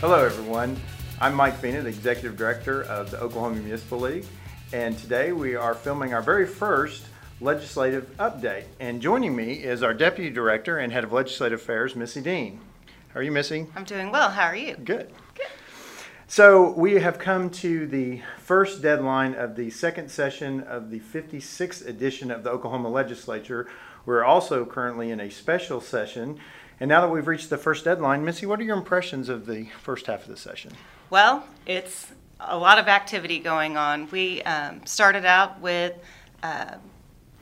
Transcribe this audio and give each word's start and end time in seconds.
Hello, 0.00 0.24
everyone. 0.24 0.76
I'm 1.20 1.34
Mike 1.34 1.56
Fina, 1.56 1.82
the 1.82 1.88
Executive 1.88 2.36
Director 2.36 2.84
of 2.84 3.10
the 3.10 3.18
Oklahoma 3.20 3.56
Municipal 3.56 3.98
League, 3.98 4.26
and 4.72 4.96
today 4.96 5.32
we 5.32 5.56
are 5.56 5.74
filming 5.74 6.14
our 6.14 6.22
very 6.22 6.46
first 6.46 7.06
legislative 7.40 8.08
update. 8.16 8.66
And 8.78 9.02
joining 9.02 9.34
me 9.34 9.54
is 9.54 9.82
our 9.82 9.92
Deputy 9.92 10.30
Director 10.30 10.78
and 10.78 10.92
Head 10.92 11.02
of 11.02 11.12
Legislative 11.12 11.60
Affairs, 11.60 11.96
Missy 11.96 12.20
Dean. 12.20 12.60
How 13.12 13.18
are 13.18 13.22
you, 13.24 13.32
Missy? 13.32 13.66
I'm 13.74 13.82
doing 13.82 14.12
well. 14.12 14.30
How 14.30 14.44
are 14.44 14.54
you? 14.54 14.76
Good. 14.76 15.12
Good. 15.34 15.46
So 16.28 16.70
we 16.74 17.00
have 17.00 17.18
come 17.18 17.50
to 17.50 17.88
the 17.88 18.22
first 18.38 18.80
deadline 18.80 19.34
of 19.34 19.56
the 19.56 19.68
second 19.70 20.12
session 20.12 20.60
of 20.60 20.90
the 20.90 21.00
56th 21.00 21.84
edition 21.88 22.30
of 22.30 22.44
the 22.44 22.50
Oklahoma 22.50 22.88
Legislature. 22.88 23.66
We're 24.06 24.22
also 24.22 24.64
currently 24.64 25.10
in 25.10 25.18
a 25.18 25.28
special 25.28 25.80
session. 25.80 26.38
And 26.80 26.88
now 26.88 27.00
that 27.00 27.08
we've 27.08 27.26
reached 27.26 27.50
the 27.50 27.58
first 27.58 27.84
deadline, 27.84 28.24
Missy, 28.24 28.46
what 28.46 28.60
are 28.60 28.62
your 28.62 28.76
impressions 28.76 29.28
of 29.28 29.46
the 29.46 29.66
first 29.82 30.06
half 30.06 30.22
of 30.22 30.28
the 30.28 30.36
session? 30.36 30.72
Well, 31.10 31.44
it's 31.66 32.12
a 32.40 32.56
lot 32.56 32.78
of 32.78 32.86
activity 32.86 33.40
going 33.40 33.76
on. 33.76 34.08
We 34.10 34.42
um, 34.42 34.86
started 34.86 35.24
out 35.24 35.60
with 35.60 35.94
uh, 36.42 36.76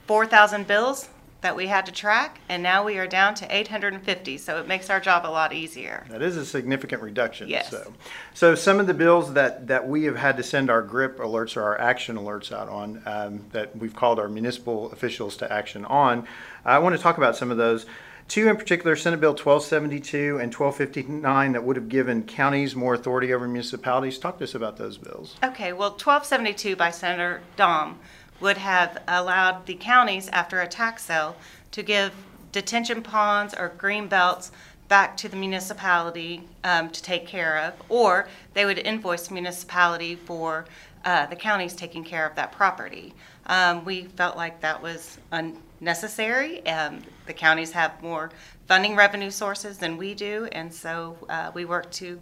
4,000 0.06 0.66
bills 0.66 1.08
that 1.42 1.54
we 1.54 1.66
had 1.66 1.84
to 1.86 1.92
track, 1.92 2.40
and 2.48 2.62
now 2.62 2.82
we 2.82 2.96
are 2.96 3.06
down 3.06 3.34
to 3.34 3.54
850. 3.54 4.38
So 4.38 4.58
it 4.58 4.66
makes 4.66 4.88
our 4.88 5.00
job 5.00 5.26
a 5.26 5.28
lot 5.28 5.52
easier. 5.52 6.06
That 6.08 6.22
is 6.22 6.38
a 6.38 6.46
significant 6.46 7.02
reduction. 7.02 7.48
Yes. 7.48 7.70
So, 7.70 7.92
so 8.32 8.54
some 8.54 8.80
of 8.80 8.86
the 8.86 8.94
bills 8.94 9.34
that, 9.34 9.66
that 9.66 9.86
we 9.86 10.04
have 10.04 10.16
had 10.16 10.38
to 10.38 10.42
send 10.42 10.70
our 10.70 10.80
GRIP 10.82 11.18
alerts 11.18 11.56
or 11.56 11.62
our 11.62 11.78
action 11.78 12.16
alerts 12.16 12.52
out 12.52 12.68
on, 12.68 13.02
um, 13.04 13.44
that 13.52 13.76
we've 13.76 13.94
called 13.94 14.18
our 14.18 14.28
municipal 14.28 14.90
officials 14.92 15.36
to 15.36 15.52
action 15.52 15.84
on, 15.84 16.26
I 16.64 16.78
want 16.78 16.96
to 16.96 17.02
talk 17.02 17.18
about 17.18 17.36
some 17.36 17.50
of 17.50 17.58
those. 17.58 17.84
Two 18.28 18.48
in 18.48 18.56
particular, 18.56 18.96
Senate 18.96 19.20
Bill 19.20 19.30
1272 19.30 20.38
and 20.38 20.52
1259, 20.52 21.52
that 21.52 21.62
would 21.62 21.76
have 21.76 21.88
given 21.88 22.24
counties 22.24 22.74
more 22.74 22.94
authority 22.94 23.32
over 23.32 23.46
municipalities. 23.46 24.18
Talk 24.18 24.38
to 24.38 24.44
us 24.44 24.54
about 24.54 24.76
those 24.76 24.98
bills. 24.98 25.36
Okay, 25.44 25.72
well, 25.72 25.90
1272 25.90 26.74
by 26.74 26.90
Senator 26.90 27.40
Dahm 27.56 27.94
would 28.40 28.58
have 28.58 29.02
allowed 29.06 29.66
the 29.66 29.74
counties, 29.74 30.28
after 30.28 30.60
a 30.60 30.66
tax 30.66 31.04
sale, 31.04 31.36
to 31.70 31.82
give 31.82 32.12
detention 32.52 33.02
ponds 33.02 33.54
or 33.54 33.68
green 33.78 34.08
belts 34.08 34.50
back 34.88 35.16
to 35.16 35.28
the 35.28 35.36
municipality 35.36 36.42
um, 36.64 36.90
to 36.90 37.02
take 37.02 37.26
care 37.26 37.58
of, 37.58 37.74
or 37.88 38.28
they 38.54 38.64
would 38.64 38.78
invoice 38.78 39.30
municipality 39.30 40.14
for 40.14 40.64
uh, 41.06 41.24
the 41.26 41.36
counties 41.36 41.72
taking 41.72 42.04
care 42.04 42.26
of 42.26 42.34
that 42.34 42.52
property. 42.52 43.14
Um, 43.46 43.84
we 43.84 44.04
felt 44.04 44.36
like 44.36 44.60
that 44.60 44.82
was 44.82 45.18
unnecessary. 45.30 46.66
Um, 46.66 47.00
the 47.26 47.32
counties 47.32 47.70
have 47.72 48.02
more 48.02 48.30
funding 48.66 48.96
revenue 48.96 49.30
sources 49.30 49.78
than 49.78 49.96
we 49.96 50.14
do, 50.14 50.48
and 50.50 50.72
so 50.74 51.16
uh, 51.28 51.52
we 51.54 51.64
worked 51.64 51.92
to 51.94 52.20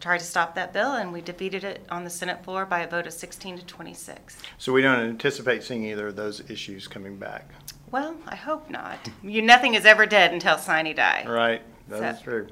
try 0.00 0.18
to 0.18 0.24
stop 0.24 0.56
that 0.56 0.72
bill, 0.72 0.94
and 0.94 1.12
we 1.12 1.20
defeated 1.20 1.62
it 1.62 1.86
on 1.88 2.02
the 2.02 2.10
Senate 2.10 2.42
floor 2.44 2.66
by 2.66 2.80
a 2.80 2.88
vote 2.88 3.06
of 3.06 3.12
16 3.12 3.58
to 3.58 3.64
26. 3.64 4.42
So 4.58 4.72
we 4.72 4.82
don't 4.82 4.98
anticipate 4.98 5.62
seeing 5.62 5.84
either 5.84 6.08
of 6.08 6.16
those 6.16 6.50
issues 6.50 6.88
coming 6.88 7.16
back. 7.16 7.48
Well, 7.92 8.16
I 8.26 8.34
hope 8.34 8.68
not. 8.68 8.98
You, 9.22 9.42
nothing 9.42 9.74
is 9.74 9.86
ever 9.86 10.06
dead 10.06 10.32
until 10.32 10.58
sine 10.58 10.92
die. 10.96 11.24
Right, 11.28 11.62
that's 11.88 12.18
So- 12.18 12.24
true. 12.24 12.46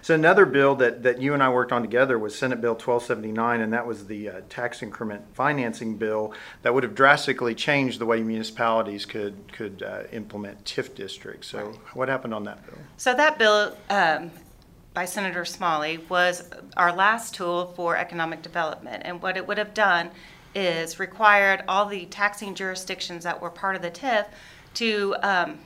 So 0.00 0.14
another 0.14 0.46
bill 0.46 0.74
that, 0.76 1.02
that 1.02 1.20
you 1.20 1.34
and 1.34 1.42
I 1.42 1.48
worked 1.50 1.72
on 1.72 1.82
together 1.82 2.18
was 2.18 2.36
Senate 2.36 2.60
Bill 2.60 2.72
1279, 2.72 3.60
and 3.60 3.72
that 3.72 3.86
was 3.86 4.06
the 4.06 4.28
uh, 4.28 4.40
tax 4.48 4.82
increment 4.82 5.22
financing 5.34 5.96
bill 5.96 6.32
that 6.62 6.72
would 6.72 6.82
have 6.82 6.94
drastically 6.94 7.54
changed 7.54 7.98
the 7.98 8.06
way 8.06 8.22
municipalities 8.22 9.04
could, 9.04 9.52
could 9.52 9.82
uh, 9.82 10.04
implement 10.12 10.64
TIF 10.64 10.94
districts. 10.94 11.48
So 11.48 11.78
what 11.94 12.08
happened 12.08 12.34
on 12.34 12.44
that 12.44 12.64
bill? 12.66 12.78
So 12.96 13.14
that 13.14 13.38
bill 13.38 13.76
um, 13.90 14.30
by 14.94 15.04
Senator 15.04 15.44
Smalley 15.44 15.98
was 16.08 16.48
our 16.76 16.92
last 16.92 17.34
tool 17.34 17.72
for 17.76 17.96
economic 17.96 18.42
development. 18.42 19.02
And 19.04 19.20
what 19.22 19.36
it 19.36 19.46
would 19.46 19.58
have 19.58 19.74
done 19.74 20.10
is 20.54 20.98
required 20.98 21.62
all 21.68 21.86
the 21.86 22.06
taxing 22.06 22.54
jurisdictions 22.54 23.24
that 23.24 23.40
were 23.40 23.50
part 23.50 23.76
of 23.76 23.82
the 23.82 23.90
TIF 23.90 24.26
to 24.74 25.14
um, 25.22 25.58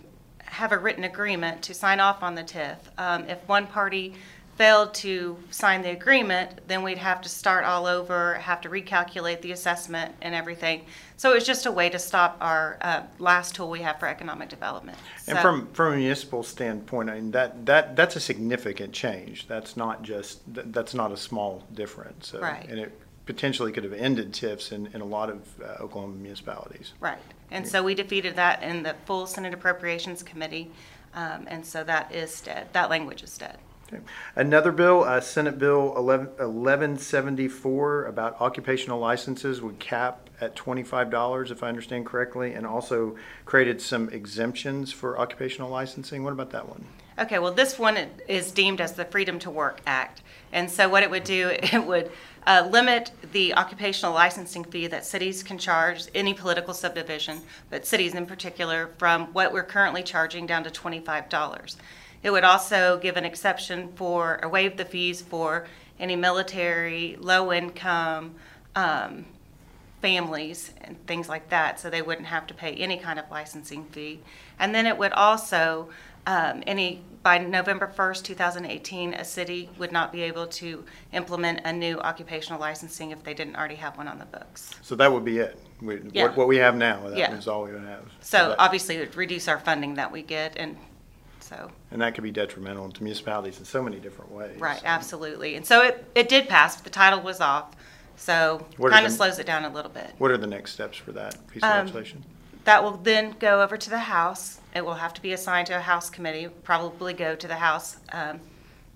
have 0.53 0.71
a 0.71 0.79
written 0.79 1.05
agreement 1.05 1.63
to 1.63 1.73
sign 1.75 1.99
off 1.99 2.23
on 2.23 2.35
the 2.35 2.43
TIF. 2.43 2.77
Um, 2.99 3.25
If 3.25 3.39
one 3.49 3.67
party 3.67 4.15
failed 4.57 4.93
to 4.93 5.39
sign 5.51 5.81
the 5.81 5.91
agreement, 5.91 6.61
then 6.69 6.83
we'd 6.83 6.99
have 6.99 7.23
to 7.23 7.29
start 7.29 7.65
all 7.65 7.87
over, 7.87 8.35
have 8.35 8.61
to 8.61 8.69
recalculate 8.69 9.41
the 9.41 9.51
assessment 9.53 10.15
and 10.21 10.35
everything. 10.35 10.85
So 11.17 11.33
it's 11.33 11.47
just 11.47 11.65
a 11.65 11.73
way 11.73 11.89
to 11.89 11.99
stop 11.99 12.37
our 12.43 12.77
uh, 12.83 13.03
last 13.19 13.55
tool 13.55 13.71
we 13.71 13.81
have 13.81 13.99
for 13.99 14.07
economic 14.07 14.51
development. 14.51 14.99
And 15.27 15.39
So- 15.39 15.43
from, 15.43 15.69
from 15.69 15.95
a 15.95 15.97
municipal 15.97 16.43
standpoint, 16.43 17.09
I 17.09 17.15
mean, 17.15 17.31
that, 17.31 17.65
that, 17.65 17.97
that's 17.97 18.17
a 18.17 18.21
significant 18.21 18.93
change. 18.93 19.49
That's 19.49 19.75
not 19.75 20.03
just, 20.03 20.43
that- 20.55 20.71
that's 20.71 20.93
not 20.93 21.12
a 21.12 21.17
small 21.17 21.65
difference. 21.73 22.29
So- 22.29 22.41
Right. 22.41 22.69
And 22.69 22.79
it 22.79 22.93
potentially 23.25 23.73
could 23.73 23.85
have 23.85 23.95
ended 23.95 24.33
TIFs 24.35 24.71
in, 24.73 24.89
in 24.93 25.01
a 25.01 25.05
lot 25.07 25.31
of 25.31 25.49
uh, 25.62 25.83
Oklahoma 25.83 26.17
municipalities. 26.17 26.93
Right, 27.01 27.19
and 27.53 27.67
so 27.67 27.83
we 27.83 27.95
defeated 27.95 28.37
that 28.37 28.63
in 28.63 28.83
the 28.83 28.95
full 29.05 29.27
Senate 29.27 29.55
Appropriations 29.55 30.23
Committee, 30.23 30.71
um, 31.15 31.47
and 31.49 31.65
so 31.65 31.85
that 31.85 32.13
is 32.13 32.41
dead, 32.41 32.69
that 32.73 32.91
language 32.91 33.23
is 33.23 33.37
dead. 33.39 33.59
Okay. 33.93 34.03
Another 34.37 34.73
bill, 34.73 35.05
uh, 35.05 35.21
Senate 35.21 35.59
Bill 35.59 35.95
11 35.97 36.27
1174, 36.29 38.07
about 38.07 38.41
occupational 38.41 38.99
licenses 38.99 39.61
would 39.61 39.79
cap 39.79 40.31
at 40.43 40.57
$25, 40.57 41.51
if 41.51 41.63
I 41.63 41.69
understand 41.69 42.05
correctly, 42.05 42.53
and 42.53 42.67
also 42.67 43.17
created 43.45 43.81
some 43.81 44.09
exemptions 44.09 44.93
for 44.93 45.19
occupational 45.19 45.71
licensing. 45.71 46.25
What 46.25 46.33
about 46.33 46.51
that 46.51 46.69
one? 46.69 46.85
Okay, 47.19 47.39
well, 47.39 47.53
this 47.53 47.79
one 47.79 47.97
is 48.27 48.51
deemed 48.51 48.81
as 48.81 48.95
the 48.95 49.05
Freedom 49.05 49.39
to 49.39 49.51
Work 49.51 49.81
Act, 49.87 50.23
and 50.53 50.69
so 50.69 50.89
what 50.89 51.05
it 51.05 51.11
would 51.11 51.25
do, 51.25 51.51
it 51.53 51.87
would 51.87 52.11
uh, 52.45 52.69
limit 52.71 53.13
the 53.31 53.55
occupational 53.55 54.13
licensing 54.13 54.65
fee 54.65 54.89
that 54.89 55.07
cities 55.07 55.45
can 55.45 55.59
charge, 55.59 56.07
any 56.15 56.35
political 56.35 56.75
subdivision, 56.75 57.41
but 57.71 57.87
cities 57.87 58.15
in 58.15 58.27
particular, 58.27 58.91
from 58.99 59.27
what 59.33 59.53
we're 59.53 59.63
currently 59.63 60.03
charging 60.03 60.45
down 60.45 60.65
to 60.65 60.71
$25. 60.71 61.77
It 62.25 62.31
would 62.31 62.45
also 62.45 62.99
give 62.99 63.17
an 63.17 63.25
exception 63.25 63.93
for, 63.95 64.41
or 64.43 64.49
waive 64.49 64.77
the 64.77 64.85
fees 64.85 65.23
for 65.23 65.67
any 66.01 66.17
military, 66.17 67.17
low-income 67.21 68.35
um, 68.75 69.25
families 70.03 70.73
and 70.83 71.05
things 71.07 71.29
like 71.29 71.49
that, 71.49 71.81
so 71.81 71.89
they 71.89 72.03
wouldn't 72.03 72.27
have 72.27 72.47
to 72.49 72.55
pay 72.55 72.75
any 72.75 72.99
kind 72.99 73.19
of 73.19 73.25
licensing 73.31 73.85
fee. 73.87 74.21
And 74.59 74.75
then 74.75 74.85
it 74.87 74.99
would 74.99 75.13
also, 75.13 75.89
um, 76.27 76.63
any, 76.67 77.01
by 77.23 77.39
November 77.39 77.87
1st, 77.97 78.25
2018, 78.25 79.15
a 79.15 79.25
city 79.25 79.71
would 79.79 79.93
not 79.93 80.12
be 80.12 80.23
able 80.23 80.49
to 80.49 80.85
implement 81.12 81.61
a 81.65 81.73
new 81.73 81.99
occupational 82.01 82.61
licensing 82.61 83.12
if 83.12 83.23
they 83.23 83.33
didn't 83.33 83.55
already 83.57 83.77
have 83.77 83.97
one 83.97 84.09
on 84.09 84.19
the 84.19 84.25
books. 84.27 84.75
So 84.83 84.97
that 84.97 85.11
would 85.11 85.25
be 85.25 85.39
it. 85.39 85.57
We- 85.81 86.01
Yeah. 86.12 86.25
What, 86.25 86.37
what 86.37 86.49
we 86.49 86.57
have 86.57 86.75
now, 86.77 87.09
that 87.09 87.17
Yeah. 87.17 87.33
is 87.35 87.47
all 87.47 87.62
we 87.62 87.73
would 87.73 87.85
have. 87.85 88.05
So 88.21 88.51
that- 88.51 88.57
obviously, 88.59 88.97
it 88.97 89.01
would 89.01 89.17
reduce 89.17 89.47
our 89.47 89.61
funding 89.61 89.95
that 89.95 90.11
we 90.11 90.23
get, 90.23 90.57
and 90.57 90.77
so. 91.39 91.71
And 91.93 92.03
that 92.03 92.15
could 92.17 92.25
be 92.25 92.33
detrimental 92.33 92.91
to 92.91 93.03
municipalities 93.05 93.59
in 93.61 93.65
so 93.65 93.83
many 93.83 94.01
different 94.01 94.33
ways. 94.33 94.59
Right, 94.61 94.81
absolutely. 94.85 95.55
And 95.55 95.65
so 95.65 95.83
it, 95.83 96.05
it 96.17 96.29
did 96.29 96.49
pass, 96.49 96.77
the 96.81 96.91
title 96.91 97.21
was 97.21 97.41
off, 97.41 97.71
so 98.17 98.67
kind 98.91 99.06
of 99.06 99.12
slows 99.12 99.39
it 99.39 99.47
down 99.47 99.65
a 99.65 99.69
little 99.71 99.91
bit. 99.91 100.12
What 100.19 100.31
are 100.31 100.37
the 100.39 100.47
next 100.47 100.73
steps 100.73 100.97
for 100.99 101.12
that 101.12 101.34
piece 101.49 101.62
of 101.62 101.71
Um, 101.71 101.78
legislation? 101.78 102.25
That 102.65 102.83
will 102.84 102.97
then 102.99 103.34
go 103.41 103.61
over 103.62 103.77
to 103.77 103.91
the 103.91 103.99
House. 103.99 104.61
It 104.75 104.84
will 104.84 104.95
have 104.95 105.12
to 105.15 105.23
be 105.23 105.33
assigned 105.33 105.67
to 105.69 105.77
a 105.77 105.81
House 105.81 106.09
committee, 106.11 106.49
probably 106.62 107.12
go 107.12 107.34
to 107.34 107.49
the 107.49 107.56
House 107.56 107.97
um, 108.12 108.41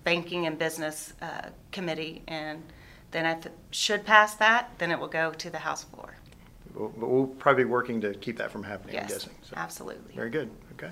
Banking 0.03 0.45
and 0.47 0.57
Business 0.57 1.13
uh, 1.21 1.49
Committee, 1.71 2.23
and 2.27 2.63
then 3.11 3.25
if 3.25 3.45
it 3.45 3.51
should 3.71 4.05
pass 4.05 4.35
that, 4.35 4.71
then 4.77 4.89
it 4.91 4.99
will 4.99 5.07
go 5.09 5.31
to 5.31 5.49
the 5.49 5.59
House 5.59 5.83
floor. 5.83 6.15
We'll- 6.73 6.89
But 6.97 7.09
we'll 7.09 7.27
probably 7.27 7.63
be 7.65 7.69
working 7.69 7.99
to 8.01 8.13
keep 8.13 8.37
that 8.37 8.51
from 8.51 8.63
happening, 8.63 8.97
I'm 8.99 9.07
guessing. 9.07 9.33
So- 9.43 9.53
absolutely. 9.57 10.15
Very 10.15 10.29
good, 10.29 10.49
okay. 10.73 10.91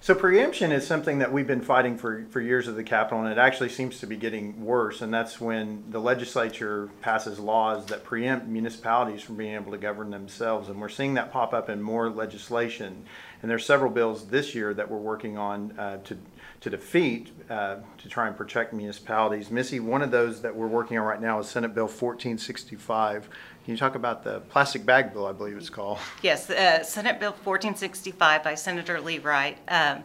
So 0.00 0.14
preemption 0.14 0.70
is 0.70 0.86
something 0.86 1.20
that 1.20 1.32
we've 1.32 1.46
been 1.46 1.62
fighting 1.62 1.96
for, 1.96 2.26
for 2.30 2.40
years 2.40 2.68
at 2.68 2.76
the 2.76 2.84
Capitol, 2.84 3.22
and 3.22 3.32
it 3.32 3.38
actually 3.38 3.70
seems 3.70 4.00
to 4.00 4.06
be 4.06 4.16
getting 4.16 4.64
worse, 4.64 5.00
and 5.00 5.12
that's 5.12 5.40
when 5.40 5.84
the 5.90 5.98
legislature 5.98 6.90
passes 7.00 7.38
laws 7.38 7.86
that 7.86 8.04
preempt 8.04 8.46
municipalities 8.46 9.22
from 9.22 9.36
being 9.36 9.54
able 9.54 9.72
to 9.72 9.78
govern 9.78 10.10
themselves, 10.10 10.68
and 10.68 10.80
we're 10.80 10.88
seeing 10.88 11.14
that 11.14 11.32
pop 11.32 11.54
up 11.54 11.70
in 11.70 11.80
more 11.80 12.10
legislation. 12.10 13.04
And 13.40 13.50
there's 13.50 13.64
several 13.66 13.90
bills 13.90 14.26
this 14.26 14.54
year 14.54 14.74
that 14.74 14.90
we're 14.90 14.98
working 14.98 15.36
on 15.36 15.72
uh, 15.78 15.98
to, 16.04 16.16
to 16.60 16.70
defeat, 16.70 17.30
uh, 17.50 17.76
to 17.98 18.08
try 18.08 18.26
and 18.26 18.36
protect 18.36 18.72
municipalities. 18.72 19.50
Missy, 19.50 19.80
one 19.80 20.02
of 20.02 20.10
those 20.10 20.42
that 20.42 20.54
we're 20.54 20.66
working 20.66 20.98
on 20.98 21.04
right 21.04 21.20
now 21.20 21.40
is 21.40 21.48
Senate 21.48 21.74
Bill 21.74 21.84
1465. 21.84 23.28
Can 23.64 23.72
you 23.72 23.78
talk 23.78 23.94
about 23.94 24.22
the 24.22 24.40
plastic 24.40 24.84
bag 24.84 25.14
bill, 25.14 25.26
I 25.26 25.32
believe 25.32 25.56
it's 25.56 25.70
called? 25.70 25.98
Yes, 26.22 26.50
uh, 26.50 26.82
Senate 26.82 27.18
Bill 27.18 27.30
1465 27.30 28.44
by 28.44 28.54
Senator 28.54 28.98
Leewright 29.00 29.56
um, 29.68 30.02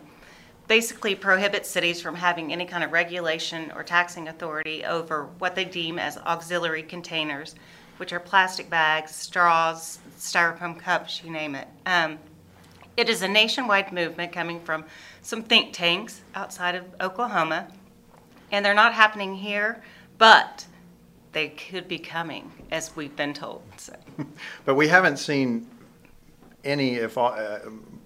basically 0.69 1.13
prohibits 1.13 1.69
cities 1.69 2.01
from 2.01 2.15
having 2.15 2.53
any 2.53 2.65
kind 2.65 2.85
of 2.85 2.93
regulation 2.93 3.71
or 3.75 3.83
taxing 3.83 4.29
authority 4.29 4.85
over 4.85 5.25
what 5.39 5.55
they 5.55 5.65
deem 5.65 5.99
as 5.99 6.17
auxiliary 6.19 6.83
containers, 6.83 7.55
which 7.97 8.13
are 8.13 8.19
plastic 8.19 8.69
bags, 8.69 9.13
straws, 9.13 9.99
styrofoam 10.17 10.79
cups, 10.79 11.21
you 11.21 11.29
name 11.29 11.53
it. 11.53 11.67
Um, 11.85 12.17
It 12.95 13.09
is 13.09 13.21
a 13.23 13.27
nationwide 13.27 13.91
movement 13.91 14.31
coming 14.31 14.61
from 14.61 14.85
some 15.21 15.43
think 15.43 15.73
tanks 15.73 16.21
outside 16.33 16.75
of 16.75 16.85
Oklahoma, 17.01 17.67
and 18.51 18.63
they're 18.65 18.73
not 18.73 18.93
happening 18.93 19.35
here, 19.35 19.81
but 20.17 20.65
they 21.31 21.49
could 21.49 21.87
be 21.87 21.99
coming, 21.99 22.51
as 22.71 22.95
we've 22.95 23.15
been 23.15 23.33
told, 23.33 23.61
so. 23.77 23.93
But 24.65 24.75
we 24.75 24.87
haven't 24.87 25.17
seen 25.17 25.67
any, 26.63 26.95
if, 26.95 27.17
uh, 27.17 27.59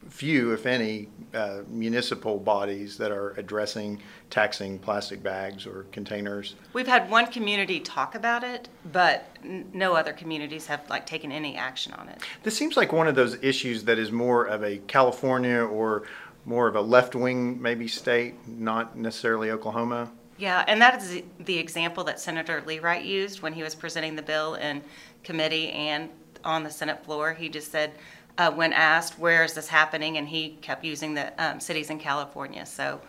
few, 0.10 0.52
if 0.52 0.66
any, 0.66 1.10
uh, 1.34 1.64
municipal 1.68 2.38
bodies 2.38 2.98
that 2.98 3.12
are 3.12 3.32
addressing 3.32 4.00
taxing 4.30 4.78
plastic 4.78 5.24
bags 5.24 5.66
or 5.66 5.88
containers. 5.92 6.56
We've 6.74 6.88
had 6.88 7.10
one 7.10 7.28
community 7.28 7.80
talk 7.80 8.14
about 8.14 8.44
it, 8.44 8.70
but 8.92 9.26
n- 9.44 9.70
no 9.74 9.96
other 9.96 10.14
communities 10.14 10.68
have 10.68 10.88
like 10.90 11.08
taken 11.08 11.32
any 11.32 11.56
action 11.56 11.94
on 11.94 12.10
it. 12.10 12.22
This 12.44 12.56
seems 12.56 12.78
like 12.78 12.94
one 12.94 13.08
of 13.08 13.16
those 13.16 13.42
issues 13.42 13.86
that 13.86 13.98
is 13.98 14.12
more 14.12 14.46
of 14.46 14.64
a 14.64 14.78
California 14.80 15.58
or 15.60 16.04
more 16.46 16.68
of 16.68 16.76
a 16.76 16.82
left-wing 16.82 17.62
maybe 17.62 17.88
state, 17.88 18.36
not 18.48 18.96
necessarily 18.98 19.50
Oklahoma. 19.50 20.12
Yeah, 20.38 20.64
and 20.68 20.82
that 20.82 21.02
is 21.02 21.22
the- 21.40 21.58
example 21.58 22.04
that 22.06 22.20
Senator 22.20 22.62
Leewright 22.66 23.06
used 23.06 23.42
when 23.42 23.54
he 23.54 23.64
was 23.64 23.76
presenting 23.76 24.16
the 24.16 24.22
bill 24.22 24.56
in 24.56 24.82
committee 25.24 25.72
and 25.72 26.10
on 26.44 26.64
the 26.64 26.70
Senate 26.70 27.04
floor. 27.06 27.34
He 27.34 27.50
just 27.50 27.72
said, 27.72 27.94
uh, 28.38 28.52
when 28.52 28.74
asked, 28.74 29.20
where 29.20 29.44
is 29.44 29.54
this 29.54 29.68
happening? 29.68 30.18
And 30.18 30.28
he 30.28 30.58
kept 30.62 30.84
using 30.84 31.14
the 31.14 31.32
um, 31.44 31.60
cities 31.60 31.90
in 31.90 32.00
California. 32.00 32.66
So 32.66 33.00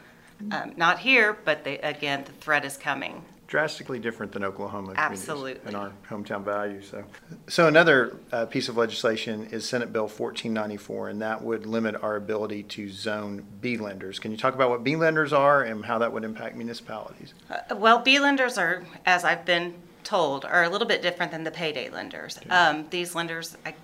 um, 0.50 0.72
not 0.76 0.98
here, 0.98 1.38
but 1.44 1.64
they, 1.64 1.78
again, 1.78 2.24
the 2.24 2.32
threat 2.32 2.64
is 2.64 2.76
coming. 2.76 3.24
Drastically 3.54 4.00
different 4.00 4.32
than 4.32 4.42
Oklahoma 4.42 4.94
communities 4.94 5.20
Absolutely. 5.20 5.60
and 5.64 5.76
our 5.76 5.92
hometown 6.10 6.42
values. 6.42 6.88
So, 6.90 7.04
so 7.46 7.68
another 7.68 8.16
uh, 8.32 8.46
piece 8.46 8.68
of 8.68 8.76
legislation 8.76 9.46
is 9.52 9.64
Senate 9.64 9.92
Bill 9.92 10.08
1494, 10.08 11.10
and 11.10 11.22
that 11.22 11.40
would 11.40 11.64
limit 11.64 11.94
our 12.02 12.16
ability 12.16 12.64
to 12.64 12.90
zone 12.90 13.44
B 13.60 13.76
lenders. 13.76 14.18
Can 14.18 14.32
you 14.32 14.36
talk 14.36 14.56
about 14.56 14.70
what 14.70 14.82
B 14.82 14.96
lenders 14.96 15.32
are 15.32 15.62
and 15.62 15.84
how 15.84 15.98
that 15.98 16.12
would 16.12 16.24
impact 16.24 16.56
municipalities? 16.56 17.32
Uh, 17.48 17.76
Well, 17.76 18.00
B 18.00 18.18
lenders 18.18 18.58
are, 18.58 18.82
as 19.06 19.22
I've 19.22 19.44
been 19.44 19.74
told, 20.02 20.44
are 20.44 20.64
a 20.64 20.68
little 20.68 20.88
bit 20.88 21.00
different 21.00 21.30
than 21.30 21.44
the 21.44 21.52
payday 21.52 21.90
lenders. 21.90 22.40
Um, 22.50 22.88
these 22.90 23.14
lenders, 23.14 23.56
I 23.64 23.74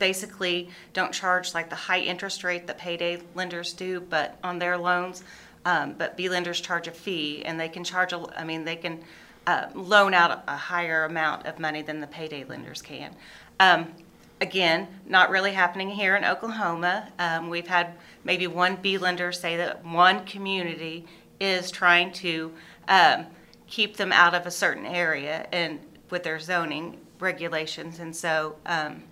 basically 0.00 0.70
don't 0.92 1.12
charge 1.12 1.54
like 1.54 1.70
the 1.70 1.76
high 1.76 2.00
interest 2.00 2.42
rate 2.42 2.66
that 2.66 2.78
payday 2.78 3.22
lenders 3.36 3.74
do, 3.74 4.00
but 4.00 4.36
on 4.42 4.58
their 4.58 4.76
loans. 4.76 5.22
Um, 5.66 5.94
but 5.94 6.16
B 6.16 6.28
lenders 6.28 6.60
charge 6.60 6.88
a 6.88 6.90
fee 6.90 7.42
and 7.44 7.58
they 7.58 7.68
can 7.68 7.84
charge, 7.84 8.12
a- 8.12 8.38
I 8.38 8.44
mean, 8.44 8.64
they 8.64 8.76
can, 8.76 9.02
uh, 9.46 9.66
loan 9.74 10.14
out 10.14 10.42
a 10.46 10.56
higher 10.56 11.04
amount 11.04 11.46
of 11.46 11.58
money 11.58 11.82
than 11.82 12.00
the 12.00 12.06
payday 12.06 12.44
lenders 12.44 12.82
can. 12.82 13.14
Um, 13.60 13.92
again, 14.40 14.88
not 15.06 15.30
really 15.30 15.52
happening 15.52 15.90
here 15.90 16.16
in 16.16 16.24
Oklahoma. 16.24 17.08
Um, 17.18 17.48
we've 17.48 17.66
had 17.66 17.94
maybe 18.24 18.46
one 18.46 18.76
B 18.76 18.98
lender 18.98 19.32
say 19.32 19.56
that 19.56 19.84
one 19.84 20.24
community 20.24 21.06
is 21.40 21.70
trying 21.70 22.12
to 22.12 22.52
um, 22.88 23.26
keep 23.66 23.96
them 23.96 24.12
out 24.12 24.34
of 24.34 24.46
a 24.46 24.50
certain 24.50 24.86
area 24.86 25.46
and 25.52 25.80
with 26.10 26.22
their 26.24 26.38
zoning 26.38 26.98
regulations. 27.20 27.98
And 28.00 28.14
so, 28.14 28.56
um, 28.66 29.02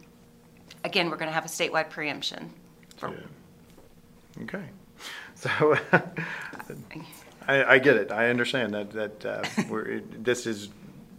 again, 0.84 1.08
we're 1.10 1.16
going 1.16 1.28
to 1.28 1.34
have 1.34 1.44
a 1.44 1.48
statewide 1.48 1.88
preemption. 1.90 2.52
for- 2.98 3.14
Okay. 4.42 4.64
So 5.42 5.76
I, 7.48 7.64
I 7.74 7.78
get 7.78 7.96
it. 7.96 8.12
I 8.12 8.30
understand 8.30 8.74
that, 8.74 8.90
that 8.92 9.26
uh, 9.26 9.42
we're, 9.68 9.86
it- 9.86 10.24
this 10.24 10.46
is, 10.46 10.68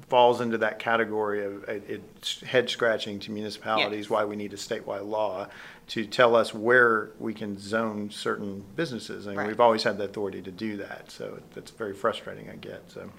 falls 0.08 0.42
into 0.42 0.58
that 0.60 0.80
category 0.80 1.44
of, 1.46 1.64
it- 1.68 1.84
it's 1.90 2.40
head 2.42 2.70
scratching 2.70 3.20
to 3.20 3.32
municipalities, 3.32 4.06
Yes. 4.06 4.10
why 4.10 4.24
we 4.26 4.36
need 4.36 4.54
a 4.54 4.58
statewide 4.58 5.06
law 5.08 5.48
to 5.88 6.06
tell 6.06 6.36
us 6.38 6.54
where 6.54 7.12
we 7.20 7.34
can 7.34 7.58
zone 7.60 8.10
certain 8.10 8.64
businesses. 8.78 9.28
And 9.28 9.36
Right. 9.38 9.48
we've 9.48 9.60
always 9.60 9.84
had 9.84 9.98
the 9.98 10.06
authority 10.06 10.42
to 10.44 10.52
do 10.52 10.78
that, 10.78 11.12
so 11.12 11.40
that's 11.54 11.72
very 11.72 11.94
frustrating, 11.94 12.50
I 12.50 12.56
get, 12.56 12.84
so. 12.90 13.10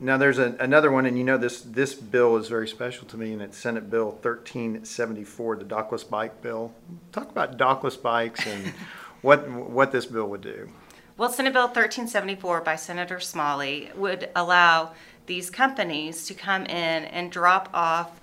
Now, 0.00 0.16
there's 0.16 0.38
a- 0.38 0.56
another 0.58 0.90
one, 0.90 1.04
and 1.06 1.18
you 1.18 1.24
know, 1.24 1.36
this, 1.36 1.60
this 1.60 1.94
bill 1.94 2.36
is 2.38 2.48
very 2.48 2.66
special 2.66 3.06
to 3.08 3.16
me, 3.18 3.32
and 3.34 3.42
it's 3.42 3.58
Senate 3.58 3.90
Bill 3.90 4.06
1374, 4.12 5.56
the 5.56 5.64
dockless 5.64 6.08
bike 6.08 6.40
bill. 6.40 6.72
Talk 7.12 7.28
about 7.30 7.58
dockless 7.58 8.00
bikes 8.00 8.44
and 8.46 8.72
what, 9.22 9.48
what 9.48 9.92
this 9.92 10.06
bill 10.06 10.28
would 10.28 10.42
do. 10.42 10.68
Well, 11.16 11.30
Senate 11.30 11.52
Bill 11.52 11.66
1374 11.66 12.60
by 12.62 12.76
Senator 12.76 13.20
Smalley 13.20 13.90
would 13.94 14.30
allow 14.34 14.92
these 15.26 15.50
companies 15.50 16.26
to 16.26 16.34
come 16.34 16.64
in 16.66 17.04
and 17.04 17.30
drop 17.30 17.68
off 17.72 18.20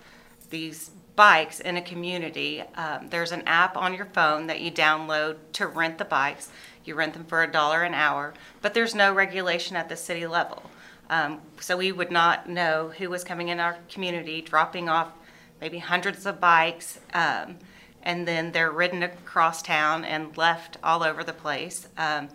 these 0.50 0.92
bikes 1.16 1.60
in 1.60 1.78
a 1.78 1.82
community. 1.82 2.62
Um, 2.76 3.10
there's 3.10 3.32
an 3.32 3.44
app 3.46 3.78
on 3.78 3.94
your 3.94 4.06
phone 4.06 4.48
that 4.48 4.62
you 4.62 4.72
download 4.72 5.38
to 5.54 5.68
rent 5.68 5.98
the 5.98 6.06
bikes. 6.06 6.50
You 6.86 6.96
rent 6.96 7.14
them 7.14 7.26
for 7.26 7.44
a 7.44 7.52
dollar 7.52 7.84
an 7.84 7.94
hour, 7.94 8.34
but 8.62 8.74
there's 8.74 8.96
no 8.96 9.14
regulation 9.14 9.76
at 9.76 9.90
the 9.90 9.96
city 9.96 10.26
level. 10.26 10.64
Um, 11.10 11.42
so 11.60 11.78
we 11.78 11.92
would 11.92 12.12
not 12.12 12.48
know 12.48 12.92
who 12.98 13.10
was 13.10 13.24
coming 13.24 13.50
in 13.50 13.60
our 13.60 13.78
community, 13.90 14.42
dropping 14.42 14.90
off 14.90 15.12
maybe 15.60 15.80
hundreds 15.80 16.26
of 16.26 16.40
bikes. 16.40 17.00
Um, 17.14 17.58
and 18.04 18.28
then 18.28 18.52
they're 18.52 18.72
ridden 18.72 19.04
across 19.04 19.62
town 19.62 20.06
and 20.06 20.36
left 20.38 20.78
all 20.84 21.04
over 21.04 21.24
the 21.24 21.34
place. 21.34 21.88
Um, 21.98 22.30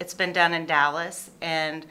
it's 0.00 0.14
been 0.14 0.32
done 0.32 0.52
in 0.54 0.66
Dallas, 0.66 1.30
and 1.40 1.86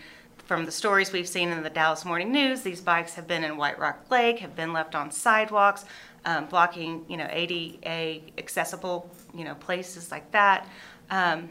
from 0.45 0.65
the 0.65 0.71
stories 0.71 1.11
we've 1.13 1.27
seen 1.29 1.49
in 1.49 1.63
the 1.63 1.69
Dallas 1.69 2.03
Morning 2.03 2.31
News, 2.31 2.61
these 2.61 2.81
bikes 2.81 3.13
have 3.13 3.27
been 3.27 3.43
in 3.43 3.55
White 3.57 3.79
Rock 3.79 4.09
Lake, 4.11 4.39
have 4.39 4.55
been 4.55 4.73
left 4.73 4.95
on 4.95 5.09
sidewalks, 5.11 5.85
um, 6.25 6.45
blocking, 6.47 7.05
you 7.07 7.15
know, 7.17 7.27
ADA 7.29 8.21
accessible, 8.37 9.09
you 9.33 9.43
know, 9.45 9.55
places 9.55 10.11
like 10.11 10.29
that. 10.31 10.67
Um, 11.09 11.49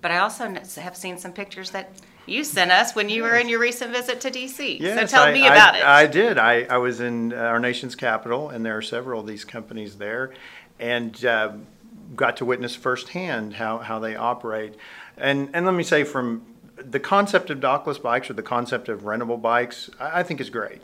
but 0.00 0.10
I 0.10 0.18
also 0.18 0.52
have 0.80 0.96
seen 0.96 1.16
some 1.18 1.32
pictures 1.32 1.70
that 1.70 1.90
you 2.26 2.44
sent 2.44 2.70
us 2.70 2.94
when 2.94 3.08
you 3.08 3.22
were 3.22 3.36
in 3.36 3.48
your 3.48 3.58
recent 3.58 3.90
visit 3.90 4.20
to 4.20 4.30
DC. 4.30 4.78
Yes, 4.80 4.98
so 5.10 5.16
tell 5.16 5.24
I- 5.28 5.32
me 5.32 5.46
I- 5.46 5.52
about 5.52 5.76
it. 5.76 5.84
I 5.84 6.06
did. 6.06 6.38
I, 6.38 6.64
I 6.64 6.76
was 6.78 7.00
in 7.00 7.32
uh, 7.32 7.36
our 7.36 7.58
nation's 7.58 7.94
capital, 7.94 8.50
and 8.50 8.64
there 8.66 8.76
are 8.76 8.82
several 8.82 9.20
of 9.20 9.26
these 9.26 9.44
companies 9.44 9.96
there, 9.96 10.32
and 10.78 11.24
uh, 11.24 11.52
got 12.14 12.36
to 12.38 12.44
witness 12.44 12.74
firsthand 12.74 13.54
how, 13.54 13.78
how 13.78 13.98
they 13.98 14.16
operate. 14.16 14.74
And, 15.16 15.50
and 15.52 15.66
let 15.66 15.74
me 15.74 15.84
say, 15.84 16.04
from 16.04 16.46
the 16.76 17.00
concept 17.00 17.50
of 17.50 17.58
dockless 17.58 18.00
bikes 18.00 18.30
or 18.30 18.34
the 18.34 18.42
concept 18.42 18.88
of 18.88 19.02
rentable 19.02 19.40
bikes, 19.40 19.90
I, 19.98 20.20
I 20.20 20.22
think 20.22 20.40
is 20.40 20.50
great. 20.50 20.80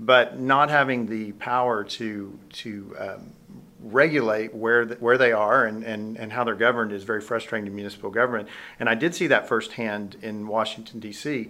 But 0.00 0.38
not 0.38 0.70
having 0.70 1.06
the 1.06 1.32
power 1.32 1.82
to, 1.82 2.38
to 2.52 2.96
um, 2.98 3.32
regulate 3.80 4.54
where, 4.54 4.84
th- 4.84 5.00
where 5.00 5.18
they 5.18 5.32
are 5.32 5.64
and, 5.64 5.82
and, 5.82 6.16
and 6.16 6.32
how 6.32 6.44
they're 6.44 6.54
governed 6.54 6.92
is 6.92 7.02
very 7.02 7.20
frustrating 7.20 7.64
to 7.64 7.72
municipal 7.72 8.10
government. 8.10 8.48
And 8.78 8.88
I 8.88 8.94
did 8.94 9.14
see 9.14 9.26
that 9.28 9.48
firsthand 9.48 10.16
in 10.22 10.46
Washington, 10.46 11.00
D.C. 11.00 11.48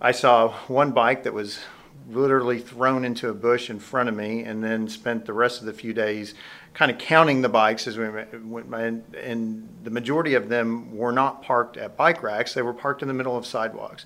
I 0.00 0.12
saw 0.12 0.52
one 0.66 0.92
bike 0.92 1.22
that 1.22 1.32
was 1.32 1.60
literally 2.08 2.58
thrown 2.58 3.04
into 3.04 3.28
a 3.28 3.34
bush 3.34 3.68
in 3.68 3.78
front 3.78 4.08
of 4.08 4.14
me 4.14 4.42
and 4.44 4.62
then 4.62 4.88
spent 4.88 5.24
the 5.26 5.32
rest 5.32 5.60
of 5.60 5.66
the 5.66 5.72
few 5.72 5.92
days 5.92 6.34
kind 6.72 6.90
of 6.90 6.98
counting 6.98 7.42
the 7.42 7.48
bikes 7.48 7.86
as 7.86 7.98
we 7.98 8.08
went. 8.08 8.32
And- 8.74 9.02
And 9.14 9.68
the 9.82 9.90
majority 9.90 10.34
of 10.34 10.48
them 10.48 10.96
were 10.96 11.12
not 11.12 11.42
parked 11.42 11.76
at 11.76 11.96
bike 11.96 12.22
racks, 12.22 12.54
they 12.54 12.62
were 12.62 12.74
parked 12.74 13.02
in 13.02 13.08
the 13.08 13.14
middle 13.14 13.36
of 13.36 13.46
sidewalks. 13.46 14.04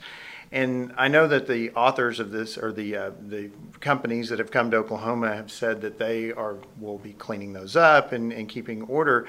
And 0.53 0.93
I 0.99 1.07
know 1.07 1.29
that 1.29 1.47
the 1.47 1.71
authors 1.73 2.19
of 2.19 2.33
this, 2.33 2.59
or 2.59 2.73
the, 2.73 2.97
uh, 2.97 3.11
the 3.29 3.51
companies 3.81 4.31
that 4.31 4.41
have 4.41 4.51
come 4.51 4.71
to 4.73 4.79
Oklahoma 4.79 5.33
have 5.35 5.51
said 5.51 5.81
that 5.83 5.99
they 5.99 6.33
are, 6.33 6.57
will 6.81 6.99
be 6.99 7.13
cleaning 7.13 7.53
those 7.53 7.77
up 7.77 8.11
and, 8.13 8.33
and 8.33 8.49
keeping 8.49 8.83
order. 8.83 9.27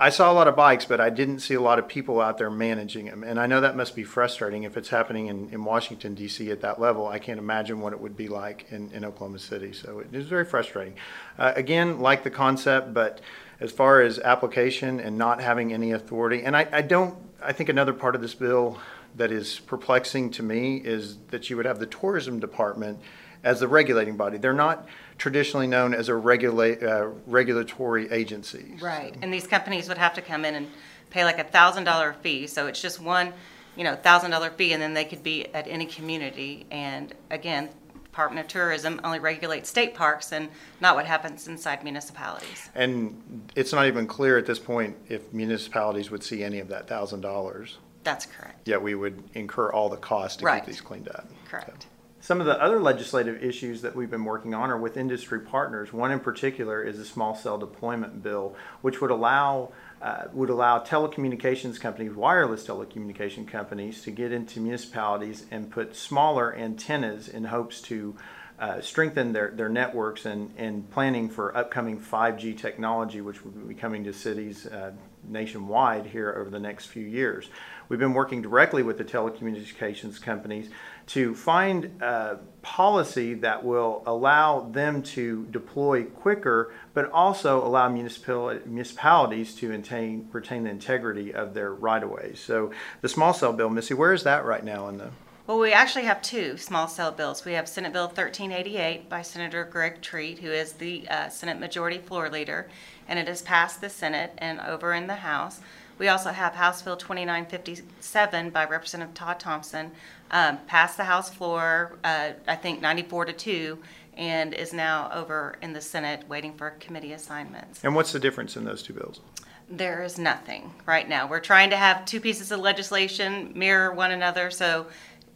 I 0.00 0.10
saw 0.10 0.30
a 0.30 0.34
lot 0.34 0.46
of 0.46 0.54
bikes, 0.54 0.84
but 0.84 1.00
I 1.00 1.10
didn't 1.10 1.40
see 1.40 1.54
a 1.54 1.60
lot 1.60 1.80
of 1.80 1.88
people 1.88 2.20
out 2.20 2.38
there 2.38 2.50
managing 2.50 3.06
them. 3.06 3.24
And 3.24 3.40
I 3.40 3.46
know 3.46 3.60
that 3.60 3.76
must 3.76 3.96
be 3.96 4.04
frustrating 4.04 4.62
if 4.62 4.76
it's 4.76 4.90
happening 4.90 5.26
in, 5.26 5.48
in 5.50 5.64
Washington, 5.64 6.14
D.C. 6.14 6.52
at 6.52 6.60
that 6.60 6.80
level. 6.80 7.08
I 7.08 7.18
can't 7.18 7.38
imagine 7.38 7.80
what 7.80 7.92
it 7.92 8.00
would 8.00 8.16
be 8.16 8.28
like 8.28 8.66
in, 8.70 8.92
in 8.92 9.04
Oklahoma 9.04 9.40
City. 9.40 9.72
So 9.72 9.98
it 9.98 10.14
is 10.14 10.26
very 10.26 10.44
frustrating. 10.44 10.94
Uh, 11.36 11.52
again, 11.56 11.98
like 11.98 12.22
the 12.22 12.30
concept, 12.30 12.94
but 12.94 13.20
as 13.58 13.72
far 13.72 14.00
as 14.00 14.20
application 14.20 15.00
and 15.00 15.18
not 15.18 15.40
having 15.40 15.72
any 15.72 15.90
authority, 15.90 16.44
and 16.44 16.56
I, 16.56 16.68
I 16.70 16.82
don't, 16.82 17.16
I 17.42 17.52
think 17.52 17.68
another 17.68 17.92
part 17.92 18.14
of 18.14 18.20
this 18.20 18.34
bill 18.34 18.78
that 19.16 19.32
is 19.32 19.58
perplexing 19.58 20.30
to 20.30 20.44
me 20.44 20.76
is 20.76 21.18
that 21.30 21.50
you 21.50 21.56
would 21.56 21.66
have 21.66 21.80
the 21.80 21.86
tourism 21.86 22.38
department 22.38 23.00
as 23.44 23.60
the 23.60 23.68
regulating 23.68 24.16
body. 24.16 24.38
They're 24.38 24.52
not 24.52 24.86
traditionally 25.18 25.66
known 25.66 25.94
as 25.94 26.08
a 26.08 26.14
regulate, 26.14 26.82
uh, 26.82 27.08
regulatory 27.26 28.10
agency. 28.10 28.76
Right, 28.80 29.14
and 29.22 29.32
these 29.32 29.46
companies 29.46 29.88
would 29.88 29.98
have 29.98 30.14
to 30.14 30.22
come 30.22 30.44
in 30.44 30.54
and 30.54 30.68
pay 31.10 31.24
like 31.24 31.38
a 31.38 31.44
thousand 31.44 31.84
dollar 31.84 32.12
fee, 32.22 32.46
so 32.46 32.66
it's 32.66 32.80
just 32.80 33.00
one, 33.00 33.32
you 33.76 33.84
know, 33.84 33.96
thousand 33.96 34.30
dollar 34.30 34.50
fee, 34.50 34.72
and 34.72 34.82
then 34.82 34.94
they 34.94 35.04
could 35.04 35.22
be 35.22 35.46
at 35.54 35.66
any 35.66 35.86
community. 35.86 36.66
And 36.70 37.14
again, 37.30 37.70
Department 38.04 38.44
of 38.44 38.48
Tourism 38.48 39.00
only 39.04 39.20
regulates 39.20 39.68
state 39.70 39.94
parks 39.94 40.32
and 40.32 40.48
not 40.80 40.96
what 40.96 41.06
happens 41.06 41.46
inside 41.46 41.84
municipalities. 41.84 42.68
And 42.74 43.48
it's 43.54 43.72
not 43.72 43.86
even 43.86 44.06
clear 44.08 44.36
at 44.38 44.44
this 44.46 44.58
point 44.58 44.96
if 45.08 45.32
municipalities 45.32 46.10
would 46.10 46.24
see 46.24 46.42
any 46.42 46.58
of 46.58 46.68
that 46.68 46.88
thousand 46.88 47.20
dollars. 47.20 47.78
That's 48.04 48.26
correct, 48.26 48.66
Yet 48.66 48.80
we 48.82 48.94
would 48.94 49.22
incur 49.34 49.70
all 49.70 49.88
the 49.88 49.96
costs 49.98 50.38
to 50.38 50.44
Right. 50.46 50.60
keep 50.62 50.66
these 50.66 50.80
cleaned 50.80 51.08
up. 51.08 51.28
correct. 51.48 51.86
Some 52.28 52.42
of 52.42 52.46
the 52.46 52.62
other 52.62 52.78
legislative 52.78 53.42
issues 53.42 53.80
that 53.80 53.96
we've 53.96 54.10
been 54.10 54.26
working 54.26 54.52
on 54.52 54.70
are 54.70 54.76
with 54.76 54.98
industry 54.98 55.40
partners. 55.40 55.94
One 55.94 56.10
in 56.10 56.20
particular 56.20 56.82
is 56.82 56.98
a 56.98 57.04
small 57.06 57.34
cell 57.34 57.56
deployment 57.56 58.22
bill, 58.22 58.54
which 58.82 59.00
would 59.00 59.10
allow 59.10 59.72
uh, 60.02 60.24
would 60.34 60.50
allow 60.50 60.78
telecommunications 60.78 61.80
companies, 61.80 62.12
wireless 62.12 62.66
telecommunication 62.66 63.48
companies, 63.48 64.02
to 64.02 64.10
get 64.10 64.30
into 64.30 64.60
municipalities 64.60 65.46
and 65.50 65.70
put 65.70 65.96
smaller 65.96 66.54
antennas 66.54 67.28
in 67.28 67.44
hopes 67.44 67.80
to 67.80 68.14
uh, 68.58 68.80
strengthen 68.80 69.32
their, 69.32 69.52
their 69.52 69.68
networks 69.68 70.26
and, 70.26 70.52
and 70.58 70.90
planning 70.90 71.30
for 71.30 71.56
upcoming 71.56 71.98
5G 71.98 72.58
technology, 72.58 73.20
which 73.20 73.42
will 73.44 73.52
be 73.52 73.74
coming 73.74 74.04
to 74.04 74.12
cities 74.12 74.66
uh, 74.66 74.90
nationwide 75.26 76.06
here 76.06 76.34
over 76.38 76.50
the 76.50 76.58
next 76.58 76.86
few 76.86 77.06
years. 77.06 77.48
We've 77.88 77.98
been 77.98 78.14
working 78.14 78.42
directly 78.42 78.82
with 78.82 78.98
the 78.98 79.04
telecommunications 79.04 80.20
companies 80.20 80.70
to 81.08 81.34
find 81.34 82.02
a 82.02 82.38
policy 82.60 83.32
that 83.32 83.64
will 83.64 84.02
allow 84.06 84.60
them 84.60 85.02
to 85.02 85.46
deploy 85.50 86.04
quicker, 86.04 86.72
but 86.92 87.10
also 87.10 87.64
allow 87.64 87.88
municipal, 87.88 88.58
municipalities 88.66 89.54
to 89.54 89.72
attain, 89.72 90.28
retain 90.32 90.64
the 90.64 90.70
integrity 90.70 91.32
of 91.32 91.54
their 91.54 91.72
right 91.72 92.02
of 92.02 92.10
ways. 92.10 92.38
So 92.38 92.72
the 93.00 93.08
small 93.08 93.32
cell 93.32 93.54
bill, 93.54 93.70
Missy, 93.70 93.94
where 93.94 94.12
is 94.12 94.22
that 94.24 94.44
right 94.44 94.62
now 94.62 94.88
in 94.88 94.98
the? 94.98 95.10
Well, 95.46 95.58
we 95.58 95.72
actually 95.72 96.04
have 96.04 96.20
two 96.20 96.58
small 96.58 96.88
cell 96.88 97.10
bills. 97.10 97.46
We 97.46 97.54
have 97.54 97.66
Senate 97.66 97.94
Bill 97.94 98.08
1388 98.08 99.08
by 99.08 99.22
Senator 99.22 99.64
Greg 99.64 100.02
Treat, 100.02 100.40
who 100.40 100.50
is 100.50 100.72
the 100.74 101.08
uh, 101.08 101.30
Senate 101.30 101.58
Majority 101.58 101.96
Floor 101.96 102.28
Leader, 102.28 102.68
and 103.08 103.18
it 103.18 103.28
has 103.28 103.40
passed 103.40 103.80
the 103.80 103.88
Senate 103.88 104.34
and 104.36 104.60
over 104.60 104.92
in 104.92 105.06
the 105.06 105.14
House. 105.14 105.60
We 105.98 106.08
also 106.08 106.30
have 106.30 106.54
House 106.54 106.80
Bill 106.80 106.96
2957 106.96 108.50
by 108.50 108.64
Representative 108.66 109.14
Todd 109.14 109.40
Thompson, 109.40 109.90
um, 110.30 110.58
passed 110.66 110.96
the 110.96 111.04
House 111.04 111.28
floor, 111.28 111.98
uh, 112.04 112.30
I 112.46 112.54
think 112.54 112.80
94 112.80 113.26
to 113.26 113.32
2, 113.32 113.78
and 114.16 114.54
is 114.54 114.72
now 114.72 115.10
over 115.12 115.56
in 115.60 115.72
the 115.72 115.80
Senate 115.80 116.24
waiting 116.28 116.56
for 116.56 116.70
committee 116.78 117.12
assignments. 117.12 117.82
And 117.82 117.94
what's 117.94 118.12
the 118.12 118.20
difference 118.20 118.56
in 118.56 118.64
those 118.64 118.82
two 118.82 118.92
bills? 118.92 119.20
There 119.68 120.02
is 120.02 120.18
nothing 120.18 120.72
right 120.86 121.08
now. 121.08 121.28
We're 121.28 121.40
trying 121.40 121.70
to 121.70 121.76
have 121.76 122.04
two 122.04 122.20
pieces 122.20 122.50
of 122.52 122.60
legislation 122.60 123.52
mirror 123.54 123.92
one 123.92 124.12
another, 124.12 124.50
so 124.50 124.86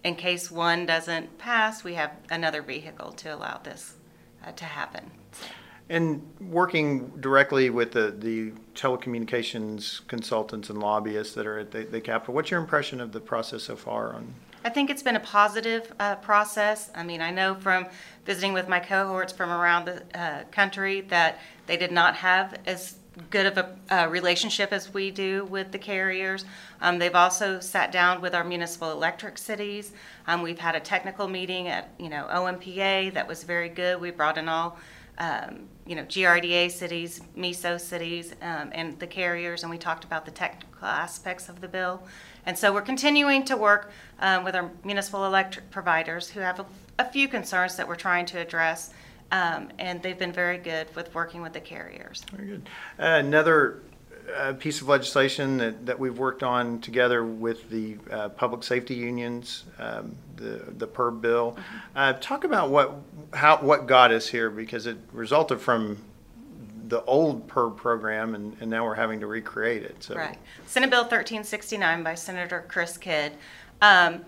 in 0.05 0.15
case 0.15 0.51
one 0.51 0.87
doesn't 0.87 1.39
pass, 1.39 1.85
we 1.85 1.95
have 1.95 2.13
another 2.31 2.63
vehicle 2.63 3.13
to 3.13 3.35
allow 3.35 3.59
this 3.59 3.95
uh, 4.45 4.53
to 4.53 4.65
happen. 4.65 5.11
And 5.93 6.23
working 6.41 7.09
directly 7.21 7.69
with 7.69 7.93
the, 7.93 8.15
the 8.19 8.53
telecommunications 8.75 10.07
consultants 10.09 10.71
and 10.71 10.81
lobbyists 10.81 11.35
that 11.35 11.47
are 11.47 11.59
at 11.59 11.71
the, 11.71 11.85
the 11.85 12.01
Capitol, 12.01 12.33
what's 12.33 12.51
your 12.51 12.61
impression 12.61 12.99
of 12.99 13.13
the 13.13 13.21
process 13.21 13.65
so 13.65 13.77
far 13.77 14.15
on? 14.15 14.33
I 14.65 14.71
think 14.71 14.89
it's 14.89 15.03
been 15.03 15.17
a 15.17 15.21
positive 15.21 15.93
uh, 16.01 16.17
process. 16.17 16.91
I 16.95 17.03
mean, 17.03 17.21
I 17.21 17.31
know 17.31 17.57
from 17.57 17.89
visiting 18.25 18.55
with 18.55 18.69
my 18.69 18.81
cohorts 18.81 19.35
from 19.35 19.51
around 19.51 19.85
the 19.85 20.03
uh, 20.19 20.45
country 20.45 21.03
that 21.03 21.39
they 21.67 21.77
did 21.77 21.93
not 21.93 22.17
have 22.17 22.59
as 22.65 22.95
good 23.29 23.45
of 23.45 23.59
a 23.59 23.77
uh, 23.91 24.09
relationship 24.09 24.73
as 24.73 24.95
we 24.95 25.11
do 25.11 25.45
with 25.45 25.73
the 25.73 25.79
carriers. 25.79 26.47
Um, 26.81 27.01
they've 27.01 27.15
also 27.15 27.61
sat 27.61 27.93
down 27.93 28.23
with 28.23 28.35
our 28.35 28.45
municipal 28.45 28.93
electric 28.93 29.37
cities. 29.37 29.93
Um, 30.27 30.41
we've 30.41 30.59
had 30.59 30.75
a 30.75 30.81
technical 30.81 31.29
meeting 31.29 31.69
at 31.69 31.91
you 31.99 32.09
know 32.09 32.27
OMPA 32.31 33.13
that 33.13 33.29
was 33.29 33.45
very 33.45 33.69
good. 33.69 34.01
We 34.01 34.11
brought 34.11 34.39
in 34.39 34.49
all 34.49 34.79
um, 35.19 35.69
you 35.87 35.95
know 35.95 36.05
GRDA 36.05 36.71
cities, 36.71 37.21
MESO 37.37 37.79
cities, 37.79 38.35
um, 38.43 38.71
and 38.73 38.99
the 38.99 39.07
carriers, 39.07 39.63
and 39.63 39.71
we 39.71 39.79
talked 39.79 40.05
about 40.05 40.25
the 40.25 40.31
technical 40.31 40.87
aspects 40.87 41.49
of 41.49 41.61
the 41.61 41.69
bill. 41.69 42.03
And 42.47 42.59
so 42.59 42.73
we're 42.73 42.83
continuing 42.83 43.45
to 43.45 43.57
work 43.57 43.91
um, 44.19 44.45
with 44.45 44.57
our 44.57 44.71
municipal 44.85 45.25
electric 45.27 45.71
providers 45.71 46.29
who 46.29 46.41
have 46.41 46.61
a, 46.61 46.67
a 46.99 47.05
few 47.05 47.29
concerns 47.29 47.77
that 47.77 47.87
we're 47.87 47.95
trying 47.97 48.27
to 48.27 48.39
address. 48.39 48.93
Um, 49.31 49.71
and 49.79 50.03
they've 50.03 50.19
been 50.19 50.33
very 50.33 50.59
good 50.59 50.95
with 50.95 51.15
working 51.15 51.41
with 51.41 51.55
the 51.55 51.61
carriers. 51.61 52.23
Very 52.33 52.49
good. 52.49 52.69
Uh, 52.99 53.21
another 53.25 53.81
uh, 54.37 54.53
piece 54.55 54.81
of 54.81 54.89
legislation 54.89 55.59
that, 55.59 55.87
that 55.87 55.99
we've 55.99 56.19
worked 56.19 56.43
on 56.43 56.81
together 56.81 57.25
with 57.25 57.69
the 57.71 57.97
uh, 58.11 58.29
public 58.31 58.63
safety 58.63 58.95
unions, 58.95 59.65
um, 59.79 60.17
the 60.37 60.65
the 60.79 60.87
PERB 60.87 61.21
bill. 61.21 61.57
Uh, 61.95 62.13
talk 62.15 62.45
about 62.45 62.71
what 62.71 62.95
how 63.35 63.57
what 63.59 63.87
got 63.87 64.13
us 64.13 64.29
here 64.29 64.51
because 64.51 64.87
it 64.87 64.97
resulted 65.13 65.61
from 65.61 65.99
the 66.93 67.03
old 67.05 67.49
PERB 67.49 67.77
program 67.77 68.35
and, 68.35 68.55
and 68.61 68.71
now 68.71 68.85
we're 68.85 68.95
having 68.95 69.21
to 69.21 69.27
recreate 69.27 69.83
it. 69.83 70.03
So 70.03 70.15
Right. 70.15 70.37
Senate 70.67 70.91
Bill 70.91 71.01
1369 71.01 72.03
by 72.03 72.15
Senator 72.15 72.67
Chris 72.69 72.99
Kidd 72.99 73.33
um, 73.81 74.27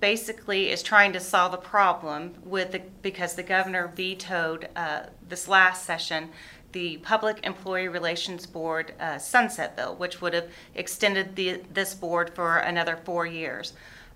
basically 0.00 0.70
is 0.70 0.82
trying 0.82 1.12
to 1.12 1.20
solve 1.20 1.52
a 1.52 1.58
problem 1.58 2.34
with 2.42 2.72
the, 2.72 2.80
because 3.02 3.34
the 3.34 3.42
governor 3.42 3.92
vetoed 3.94 4.68
uh, 4.76 5.04
this 5.28 5.46
last 5.46 5.84
session 5.84 6.30
the 6.72 6.98
Public 6.98 7.44
Employee 7.44 7.88
Relations 7.88 8.46
Board 8.46 8.94
uh, 9.00 9.18
sunset 9.18 9.76
bill, 9.76 9.94
which 9.94 10.20
would 10.20 10.34
have 10.34 10.48
extended 10.74 11.36
the, 11.36 11.62
this 11.72 11.94
board 11.94 12.30
for 12.34 12.58
another 12.58 12.96
four 13.04 13.26
years. 13.26 13.72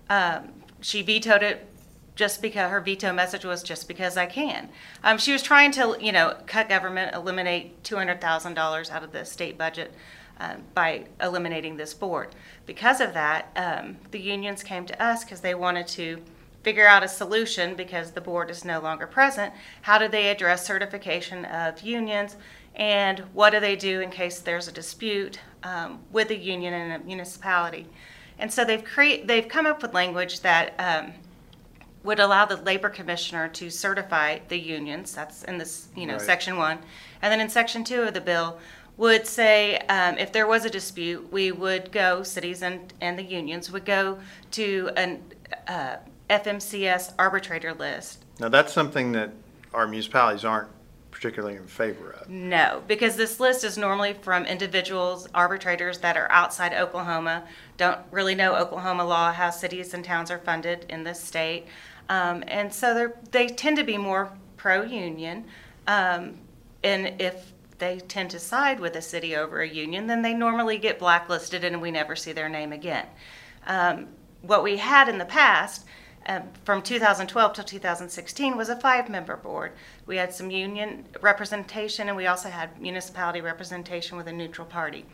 Um, 0.09 0.49
she 0.81 1.01
vetoed 1.01 1.43
it 1.43 1.67
just 2.15 2.41
because 2.41 2.69
her 2.69 2.81
veto 2.81 3.13
message 3.13 3.45
was 3.45 3.63
just 3.63 3.87
because 3.87 4.17
I 4.17 4.25
can. 4.25 4.69
Um, 5.03 5.17
she 5.17 5.31
was 5.31 5.41
trying 5.41 5.71
to, 5.71 5.97
you 5.99 6.11
know, 6.11 6.35
cut 6.45 6.67
government, 6.69 7.15
eliminate 7.15 7.83
two 7.83 7.95
hundred 7.95 8.19
thousand 8.19 8.53
dollars 8.53 8.91
out 8.91 9.03
of 9.03 9.11
the 9.11 9.25
state 9.25 9.57
budget 9.57 9.93
um, 10.39 10.63
by 10.73 11.05
eliminating 11.21 11.77
this 11.77 11.93
board. 11.93 12.35
Because 12.65 12.99
of 12.99 13.13
that, 13.13 13.49
um, 13.55 13.97
the 14.11 14.19
unions 14.19 14.61
came 14.61 14.85
to 14.85 15.03
us 15.03 15.23
because 15.23 15.41
they 15.41 15.55
wanted 15.55 15.87
to 15.87 16.21
figure 16.63 16.87
out 16.87 17.03
a 17.03 17.07
solution 17.07 17.75
because 17.75 18.11
the 18.11 18.21
board 18.21 18.49
is 18.49 18.63
no 18.63 18.79
longer 18.79 19.07
present. 19.07 19.53
How 19.81 19.97
do 19.97 20.07
they 20.07 20.29
address 20.29 20.65
certification 20.65 21.45
of 21.45 21.81
unions? 21.81 22.35
And 22.75 23.19
what 23.33 23.49
do 23.51 23.59
they 23.59 23.75
do 23.75 24.01
in 24.01 24.11
case 24.11 24.39
there's 24.39 24.67
a 24.67 24.71
dispute 24.71 25.39
um, 25.63 25.99
with 26.11 26.29
a 26.29 26.37
union 26.37 26.73
in 26.73 26.91
a 26.91 26.99
municipality? 26.99 27.87
And 28.39 28.51
so 28.51 28.63
they've 28.63 28.83
create, 28.83 29.27
they've 29.27 29.47
come 29.47 29.65
up 29.65 29.81
with 29.81 29.93
language 29.93 30.41
that 30.41 30.73
um, 30.79 31.13
would 32.03 32.19
allow 32.19 32.45
the 32.45 32.57
labor 32.57 32.89
commissioner 32.89 33.47
to 33.49 33.69
certify 33.69 34.39
the 34.47 34.57
unions. 34.57 35.13
That's 35.13 35.43
in 35.43 35.57
this, 35.57 35.89
you 35.95 36.05
know, 36.05 36.13
Right. 36.13 36.21
section 36.21 36.57
one. 36.57 36.79
And 37.21 37.31
then 37.31 37.39
in 37.39 37.49
section 37.49 37.83
two 37.83 38.01
of 38.03 38.13
the 38.13 38.21
bill 38.21 38.59
would 38.97 39.27
say 39.27 39.77
um, 39.89 40.17
if 40.17 40.31
there 40.31 40.47
was 40.47 40.65
a 40.65 40.69
dispute, 40.69 41.31
we 41.31 41.51
would 41.51 41.91
go, 41.91 42.23
cities 42.23 42.61
and, 42.61 42.93
and 43.01 43.17
the 43.17 43.23
unions 43.23 43.71
would 43.71 43.85
go 43.85 44.19
to 44.51 44.89
an 44.95 45.23
uh, 45.67 45.97
FMCS 46.31 47.13
arbitrator 47.19 47.73
list. 47.73 48.23
now 48.39 48.49
that's 48.49 48.71
something 48.71 49.11
that 49.11 49.31
our 49.73 49.85
municipalities 49.85 50.45
aren't 50.45 50.69
particularly 51.11 51.57
in 51.57 51.67
favor 51.67 52.11
of. 52.11 52.29
No, 52.29 52.81
because 52.87 53.15
this 53.17 53.39
list 53.39 53.63
is 53.63 53.77
normally 53.77 54.13
from 54.13 54.45
individuals, 54.45 55.27
arbitrators 55.35 55.99
that 55.99 56.17
are 56.17 56.31
outside 56.31 56.73
Oklahoma, 56.73 57.43
don't 57.77 57.99
really 58.11 58.33
know 58.33 58.55
Oklahoma 58.55 59.05
law, 59.05 59.31
how 59.31 59.49
cities 59.49 59.93
and 59.93 60.03
towns 60.03 60.31
are 60.31 60.39
funded 60.39 60.85
in 60.89 61.03
this 61.03 61.21
state. 61.21 61.65
Um, 62.09 62.43
and 62.47 62.73
so 62.73 63.11
they're, 63.29 63.49
tend 63.49 63.77
to 63.77 63.83
be 63.83 63.97
more 63.97 64.31
pro-union. 64.57 65.45
Um, 65.85 66.39
and 66.83 67.21
if 67.21 67.51
they 67.77 67.99
tend 67.99 68.31
to 68.31 68.39
side 68.39 68.79
with 68.79 68.95
a 68.95 69.01
city 69.01 69.35
over 69.35 69.61
a 69.61 69.67
union, 69.67 70.07
then 70.07 70.21
they 70.21 70.33
normally 70.33 70.77
get 70.77 70.97
blacklisted 70.97 71.63
and 71.63 71.81
we 71.81 71.91
never 71.91 72.15
see 72.15 72.31
their 72.31 72.49
name 72.49 72.71
again. 72.71 73.05
Um, 73.67 74.07
what 74.41 74.63
we 74.63 74.77
had 74.77 75.09
in 75.09 75.17
the 75.17 75.25
past 75.25 75.85
um, 76.27 76.43
from 76.65 76.81
2012 76.81 77.53
till 77.53 77.63
2016 77.63 78.57
was 78.57 78.69
a 78.69 78.75
five-member 78.75 79.37
board. 79.37 79.71
We 80.05 80.17
had 80.17 80.33
some 80.33 80.51
union 80.51 81.05
representation, 81.21 82.07
and 82.07 82.17
we 82.17 82.27
also 82.27 82.49
had 82.49 82.79
municipality 82.79 83.41
representation 83.41 84.17
with 84.17 84.27
a 84.27 84.33
neutral 84.33 84.67
party. 84.67 85.05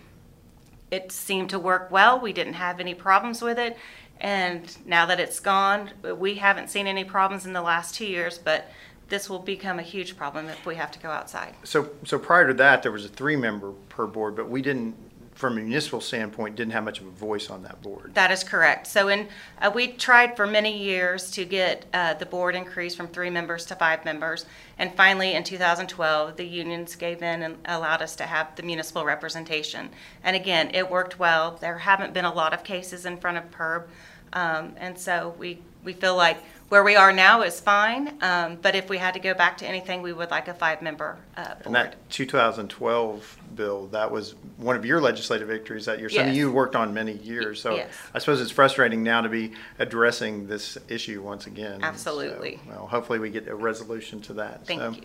It 0.92 1.12
seemed 1.12 1.50
to 1.52 1.60
work 1.60 1.92
well. 1.92 2.20
We 2.20 2.34
didn't 2.34 2.54
have 2.54 2.80
any 2.80 2.94
problems 2.94 3.42
with 3.42 3.58
it, 3.60 3.78
and 4.20 4.78
now 4.86 5.06
that 5.06 5.20
it's 5.20 5.40
gone, 5.40 5.92
we 6.18 6.36
haven't 6.36 6.70
seen 6.70 6.88
any 6.88 7.04
problems 7.04 7.46
in 7.46 7.54
the 7.54 7.62
last 7.62 7.96
two 7.96 8.06
years. 8.06 8.38
But 8.38 8.70
this 9.10 9.30
will 9.30 9.40
become 9.40 9.80
a 9.80 9.84
huge 9.84 10.18
problem 10.18 10.50
if 10.50 10.66
we 10.66 10.76
have 10.76 10.92
to 10.92 11.00
go 11.00 11.10
outside. 11.10 11.56
So, 11.64 11.92
so 12.04 12.20
prior 12.20 12.48
to 12.48 12.54
that, 12.56 12.84
there 12.84 12.92
was 12.92 13.06
a 13.06 13.10
three-member 13.10 13.72
PERB 13.90 14.14
board, 14.14 14.36
but 14.36 14.50
we 14.50 14.62
didn't, 14.62 14.96
from 15.38 15.54
a 15.60 15.62
municipal 15.62 16.02
standpoint, 16.02 16.56
didn't 16.56 16.74
have 16.74 16.84
much 16.84 17.00
of 17.00 17.06
a 17.06 17.12
voice 17.12 17.52
on 17.52 17.62
that 17.62 17.80
board. 17.84 18.12
That 18.16 18.32
is 18.32 18.44
correct. 18.44 18.88
So 18.88 19.08
in, 19.08 19.28
uh, 19.62 19.72
we 19.74 19.90
tried 19.90 20.36
for 20.36 20.48
many 20.48 20.76
years 20.76 21.30
to 21.32 21.46
get 21.46 21.86
uh, 21.94 22.16
the 22.16 22.26
board 22.26 22.56
increased 22.56 22.98
from 22.98 23.08
three 23.08 23.30
members 23.30 23.64
to 23.68 23.76
five 23.76 24.04
members. 24.04 24.48
And 24.80 24.92
finally, 24.96 25.34
in 25.34 25.44
2012, 25.44 26.38
the 26.38 26.44
unions 26.44 26.96
gave 26.96 27.22
in 27.22 27.44
and 27.44 27.58
allowed 27.66 28.02
us 28.02 28.16
to 28.16 28.24
have 28.24 28.56
the 28.56 28.64
municipal 28.64 29.06
representation. 29.06 29.90
And 30.24 30.36
again, 30.36 30.72
it 30.74 30.90
worked 30.90 31.20
well. 31.20 31.56
There 31.62 31.78
haven't 31.78 32.16
been 32.16 32.26
a 32.26 32.34
lot 32.34 32.52
of 32.52 32.64
cases 32.64 33.06
in 33.06 33.18
front 33.18 33.38
of 33.38 33.52
PERB. 33.52 33.84
Um, 34.34 34.74
And 34.78 34.98
so 34.98 35.36
we, 35.38 35.60
we 35.84 35.94
feel 35.94 36.16
like 36.16 36.40
Where 36.70 36.84
we 36.84 36.98
are 36.98 37.14
now 37.14 37.44
is 37.44 37.62
fine, 37.62 38.22
um, 38.22 38.58
but 38.62 38.76
if 38.76 38.90
we 38.90 38.98
had 38.98 39.14
to 39.14 39.22
go 39.22 39.34
back 39.34 39.58
to 39.60 39.66
anything, 39.66 40.02
we 40.02 40.12
would 40.12 40.30
like 40.32 40.50
a 40.50 40.54
five-member 40.54 41.18
uh, 41.38 41.56
And 41.64 41.74
that 41.74 41.96
2012 42.10 43.38
bill, 43.56 43.88
that 43.88 44.12
was 44.12 44.36
one 44.58 44.76
of 44.76 44.86
your 44.86 45.00
legislative 45.00 45.48
victories 45.48 45.86
that 45.86 46.00
year, 46.00 46.10
something 46.10 46.28
Yes. 46.28 46.36
you 46.36 46.52
worked 46.52 46.76
on 46.76 46.94
many 46.94 47.14
years. 47.14 47.62
So 47.62 47.76
Yes. 47.76 47.90
I 48.14 48.20
suppose 48.20 48.42
it's 48.42 48.52
frustrating 48.52 49.02
now 49.02 49.22
to 49.22 49.30
be 49.30 49.54
addressing 49.80 50.48
this 50.48 50.78
issue 50.90 51.22
once 51.22 51.48
again. 51.48 51.80
Absolutely. 51.82 52.60
So, 52.66 52.72
Well, 52.72 52.88
hopefully 52.88 53.20
we 53.20 53.30
get 53.30 53.48
a 53.48 53.56
resolution 53.56 54.20
to 54.24 54.34
that. 54.34 54.68
Thank 54.68 54.82
So, 54.82 54.90
you. 54.92 55.02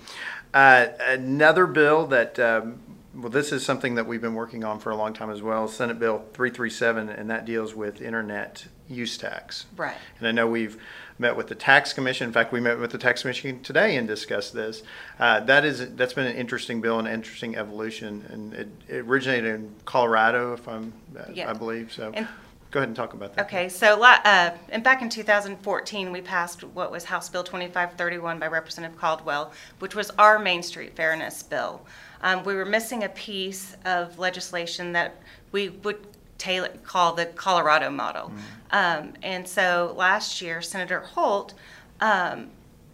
uh, 0.55 0.87
Another 1.07 1.67
bill 1.69 2.07
that, 2.09 2.41
um, 2.41 2.81
well, 3.15 3.31
this 3.31 3.53
is 3.53 3.65
something 3.65 3.97
that 3.97 4.07
we've 4.07 4.21
been 4.21 4.35
working 4.35 4.65
on 4.65 4.79
for 4.79 4.91
a 4.91 4.97
long 4.97 5.13
time 5.13 5.31
as 5.31 5.43
well, 5.43 5.69
Senate 5.69 5.99
Bill 5.99 6.19
337, 6.33 7.09
and 7.11 7.31
that 7.31 7.45
deals 7.45 7.75
with 7.75 8.01
internet 8.01 8.67
use 8.89 9.19
tax. 9.19 9.67
Right. 9.77 9.97
And 10.19 10.27
I 10.27 10.33
know 10.33 10.47
we've 10.47 10.79
met 11.19 11.37
with 11.37 11.49
the 11.49 11.55
tax 11.55 11.93
commission. 11.93 12.27
In 12.27 12.33
fact, 12.33 12.53
we 12.53 12.61
met 12.61 12.79
with 12.79 12.91
the 12.91 12.99
tax 12.99 13.23
commission 13.23 13.63
today 13.63 13.97
and 13.97 14.09
discussed 14.09 14.55
this. 14.55 14.83
Uh, 15.19 15.41
that 15.41 15.65
is 15.65 15.95
that's 15.95 16.15
been 16.15 16.27
an 16.27 16.37
interesting 16.37 16.81
bill, 16.81 16.99
an 16.99 17.07
interesting 17.07 17.57
evolution, 17.57 18.25
and 18.31 18.55
it, 18.55 18.69
it 18.89 18.97
originated 19.07 19.55
in 19.55 19.75
Colorado, 19.85 20.55
if 20.55 20.67
I'm, 20.67 20.93
Yeah. 21.33 21.51
I 21.51 21.53
believe. 21.53 21.93
So, 21.93 22.13
And- 22.15 22.29
go 22.71 22.81
ahead 22.81 22.89
and 22.89 22.97
talk 22.97 23.13
about 23.13 23.35
that. 23.37 23.45
Okay, 23.45 23.69
so, 23.69 24.03
uh, 24.03 24.57
and 24.71 24.83
back 24.83 25.03
in 25.03 25.11
2014, 25.11 26.11
we 26.11 26.23
passed 26.23 26.65
what 26.65 26.91
was 26.91 27.05
House 27.05 27.29
Bill 27.29 27.45
2531 27.45 28.39
by 28.39 28.47
Representative 28.47 28.99
Caldwell, 28.99 29.53
which 29.79 29.95
was 29.95 30.11
our 30.19 30.39
Main 30.39 30.63
Street 30.63 30.97
Fairness 30.97 31.43
Bill. 31.43 31.85
Um, 32.23 32.45
we 32.45 32.55
were 32.55 32.65
missing 32.65 33.05
a 33.05 33.09
piece 33.09 33.77
of 33.85 34.19
legislation 34.19 34.93
that 34.93 35.17
we 35.51 35.71
would 35.71 35.99
tailor, 36.39 36.69
call 36.85 37.13
the 37.15 37.27
Colorado 37.27 37.91
model. 37.91 38.33
Um, 38.71 39.13
and 39.23 39.47
so 39.47 39.95
last 39.97 40.41
year, 40.43 40.61
Senator 40.63 41.01
Holt, 41.01 41.55
um, 42.01 42.51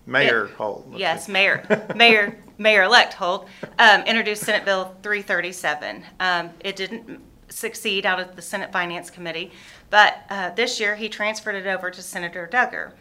Mayor 0.06 0.47
Holt. 0.47 0.87
Yes, 0.94 1.26
see. 1.26 1.32
Mayor, 1.32 1.87
Mayor, 1.94 2.38
Mayor-elect 2.58 3.14
Holt 3.14 3.49
um, 3.78 4.02
introduced 4.02 4.42
Senate 4.42 4.64
Bill 4.64 4.97
337. 5.02 6.04
Um, 6.20 6.50
It 6.61 6.76
didn't 6.76 7.20
succeed 7.49 8.04
out 8.04 8.20
of 8.20 8.37
the 8.37 8.42
Senate 8.42 8.73
Finance 8.73 9.11
Committee, 9.11 9.50
but 9.90 10.18
uh, 10.28 10.50
this 10.50 10.78
year 10.80 10.97
he 10.97 11.08
transferred 11.08 11.54
it 11.54 11.66
over 11.66 11.90
to 11.90 12.02
Senator 12.02 12.49
Duggar. 12.50 12.92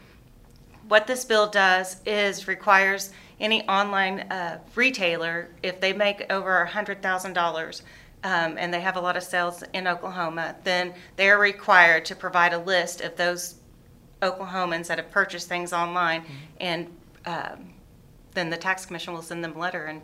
What 0.87 1.07
this 1.07 1.25
bill 1.25 1.47
does 1.47 1.97
is 2.05 2.47
requires 2.47 3.11
any 3.39 3.67
online 3.67 4.21
uh, 4.31 4.59
retailer, 4.75 5.49
if 5.61 5.79
they 5.79 5.93
make 5.93 6.25
over 6.31 6.67
$100,000 6.69 7.81
um, 8.23 8.57
and 8.57 8.73
they 8.73 8.81
have 8.81 8.95
a 8.95 9.01
lot 9.01 9.15
of 9.15 9.23
sales 9.23 9.63
in 9.73 9.87
Oklahoma, 9.87 10.55
then 10.63 10.93
they 11.15 11.29
are 11.29 11.39
required 11.39 12.05
to 12.05 12.15
provide 12.15 12.53
a 12.53 12.57
list 12.57 13.01
of 13.01 13.15
those 13.15 13.55
Oklahomans 14.21 14.87
that 14.87 14.97
have 14.97 15.11
purchased 15.11 15.47
things 15.47 15.71
online, 15.71 16.23
and 16.59 16.87
um, 17.25 17.73
then 18.33 18.49
the 18.49 18.57
tax 18.57 18.85
commission 18.85 19.13
will 19.13 19.21
send 19.21 19.43
them 19.43 19.55
a 19.55 19.59
letter 19.59 19.85
and 19.85 20.01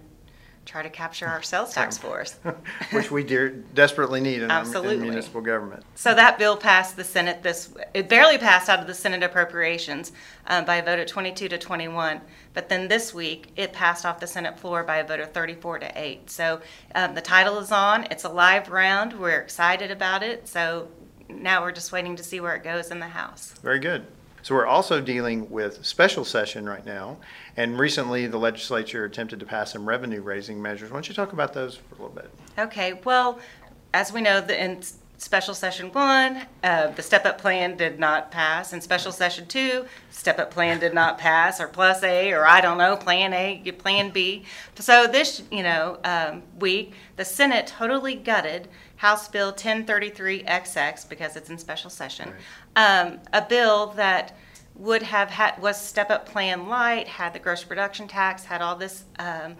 try 0.65 0.81
to 0.81 0.89
capture 0.89 1.27
our 1.27 1.41
sales 1.41 1.73
tax 1.73 1.97
for 1.97 2.21
us. 2.21 2.39
Which 2.91 3.11
we 3.11 3.23
dear, 3.23 3.49
desperately 3.49 4.21
need 4.21 4.41
in, 4.41 4.51
our, 4.51 4.63
in 4.63 5.01
municipal 5.01 5.41
government. 5.41 5.83
So 5.95 6.13
that 6.15 6.37
bill 6.37 6.57
passed 6.57 6.95
the 6.95 7.03
Senate 7.03 7.43
this, 7.43 7.73
it 7.93 8.07
barely 8.07 8.37
passed 8.37 8.69
out 8.69 8.79
of 8.79 8.87
the 8.87 8.93
Senate 8.93 9.23
appropriations 9.23 10.11
um, 10.47 10.65
by 10.65 10.77
a 10.77 10.83
vote 10.83 10.99
of 10.99 11.07
22 11.07 11.49
to 11.49 11.57
21. 11.57 12.21
But 12.53 12.69
then 12.69 12.87
this 12.87 13.13
week, 13.13 13.49
it 13.55 13.73
passed 13.73 14.05
off 14.05 14.19
the 14.19 14.27
Senate 14.27 14.59
floor 14.59 14.83
by 14.83 14.97
a 14.97 15.07
vote 15.07 15.19
of 15.19 15.31
34 15.31 15.79
to 15.79 15.91
8. 15.95 16.29
So 16.29 16.61
um, 16.95 17.15
the 17.15 17.21
title 17.21 17.59
is 17.59 17.71
on, 17.71 18.05
it's 18.05 18.23
a 18.23 18.29
live 18.29 18.69
round, 18.69 19.13
we're 19.13 19.39
excited 19.39 19.91
about 19.91 20.23
it. 20.23 20.47
So 20.47 20.87
now 21.29 21.61
we're 21.61 21.71
just 21.71 21.91
waiting 21.91 22.15
to 22.15 22.23
see 22.23 22.39
where 22.39 22.55
it 22.55 22.63
goes 22.63 22.91
in 22.91 22.99
the 22.99 23.07
House. 23.07 23.53
Very 23.63 23.79
good. 23.79 24.05
So 24.43 24.53
we're 24.55 24.65
also 24.67 24.99
dealing 25.01 25.49
with 25.49 25.85
special 25.85 26.25
session 26.25 26.67
right 26.67 26.85
now, 26.85 27.17
and 27.55 27.79
recently 27.79 28.27
the 28.27 28.37
legislature 28.37 29.05
attempted 29.05 29.39
to 29.39 29.45
pass 29.45 29.71
some 29.71 29.87
revenue 29.87 30.21
raising 30.21 30.61
measures. 30.61 30.91
Why 30.91 30.97
don't 30.97 31.07
you 31.07 31.15
talk 31.15 31.31
about 31.33 31.53
those 31.53 31.77
for 31.77 31.95
a 31.95 31.97
little 32.03 32.09
bit? 32.15 32.29
Okay, 32.59 32.99
well, 33.05 33.39
as 33.93 34.11
we 34.11 34.19
know, 34.21 34.41
the, 34.41 34.59
s- 34.59 34.97
special 35.23 35.53
session 35.53 35.91
one, 35.93 36.45
uh, 36.63 36.87
the 36.87 37.01
step-up 37.01 37.39
plan 37.39 37.77
did 37.77 37.97
not 37.97 38.29
pass. 38.29 38.73
In 38.73 38.81
special 38.81 39.11
session 39.11 39.47
two, 39.47 39.85
step-up 40.11 40.51
plan 40.51 40.79
did 40.79 40.93
not 40.93 41.17
pass, 41.17 41.61
or 41.61 41.67
plus 41.67 42.03
A, 42.03 42.33
or 42.33 42.45
I 42.45 42.59
don't 42.59 42.77
know, 42.77 42.97
plan 42.97 43.33
A, 43.33 43.71
plan 43.79 44.09
B. 44.09 44.43
So 44.75 45.07
this, 45.07 45.41
you 45.49 45.63
know, 45.63 45.97
um, 46.03 46.43
week, 46.59 46.93
the 47.15 47.25
Senate 47.25 47.67
totally 47.67 48.15
gutted 48.15 48.67
House 48.97 49.27
Bill 49.29 49.53
1033XX, 49.53 51.07
because 51.07 51.35
it's 51.35 51.49
in 51.49 51.57
special 51.57 51.89
session, 51.89 52.33
um, 52.75 53.19
a 53.31 53.41
bill 53.41 53.87
that 53.95 54.35
would 54.75 55.03
have 55.03 55.29
had, 55.29 55.59
was 55.61 55.79
step-up 55.79 56.27
plan 56.27 56.67
light, 56.67 57.07
had 57.07 57.33
the 57.33 57.39
gross 57.39 57.63
production 57.63 58.07
tax, 58.07 58.43
had 58.43 58.61
all 58.61 58.75
this, 58.75 59.05
um, 59.19 59.55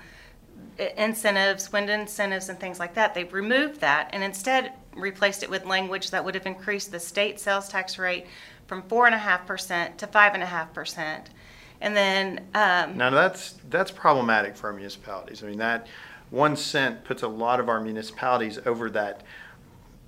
incentives, 0.97 1.71
wind 1.71 1.89
incentives 1.89 2.49
and 2.49 2.59
things 2.59 2.79
like 2.79 2.95
that. 2.95 3.13
They've 3.13 3.31
removed 3.31 3.79
that 3.81 4.09
and 4.11 4.23
instead 4.23 4.73
replaced 4.95 5.43
it 5.43 5.49
with 5.49 5.65
language 5.65 6.11
that 6.11 6.23
would 6.23 6.35
have 6.35 6.45
increased 6.45 6.91
the 6.91 6.99
state 6.99 7.39
sales 7.39 7.67
tax 7.69 7.97
rate 7.97 8.27
from 8.67 8.81
four 8.83 9.05
and 9.05 9.15
a 9.15 9.17
half 9.17 9.45
percent 9.45 9.97
to 9.97 10.07
five 10.07 10.33
and 10.33 10.43
a 10.43 10.45
half 10.45 10.73
percent. 10.73 11.29
And 11.81 11.95
then, 11.95 12.39
um, 12.53 12.97
Now 12.97 13.09
that's 13.09 13.55
that's 13.69 13.91
problematic 13.91 14.55
for 14.55 14.67
our 14.67 14.73
municipalities. 14.73 15.43
I 15.43 15.47
mean 15.47 15.57
that 15.59 15.87
one 16.29 16.55
cent 16.55 17.03
puts 17.03 17.21
a 17.23 17.27
lot 17.27 17.59
of 17.59 17.69
our 17.69 17.81
municipalities 17.81 18.57
over 18.65 18.89
that 18.91 19.21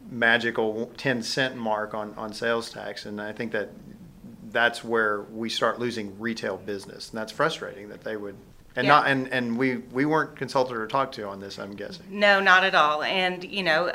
magical 0.09 0.91
ten 0.97 1.21
cent 1.23 1.55
mark 1.55 1.93
on, 1.93 2.13
on 2.15 2.33
sales 2.33 2.69
tax, 2.69 3.05
and 3.05 3.19
I 3.21 3.31
think 3.31 3.51
that 3.51 3.69
that's 4.51 4.83
where 4.83 5.23
we 5.23 5.49
start 5.49 5.79
losing 5.79 6.17
retail 6.19 6.57
business, 6.57 7.09
and 7.09 7.17
that's 7.17 7.31
frustrating 7.31 7.89
that 7.89 8.03
they 8.03 8.15
would. 8.15 8.35
And 8.77 8.85
Yeah. 8.85 8.93
not 8.93 9.07
and, 9.07 9.27
and 9.29 9.57
we, 9.57 9.77
we 9.77 10.05
weren't 10.05 10.35
consulted 10.35 10.75
or 10.77 10.85
talked 10.87 11.15
to 11.15 11.27
on 11.27 11.39
this, 11.39 11.57
I'm 11.59 11.75
guessing. 11.75 12.05
no, 12.09 12.39
not 12.39 12.63
at 12.63 12.75
all. 12.75 13.03
And, 13.03 13.43
you 13.43 13.63
know, 13.63 13.91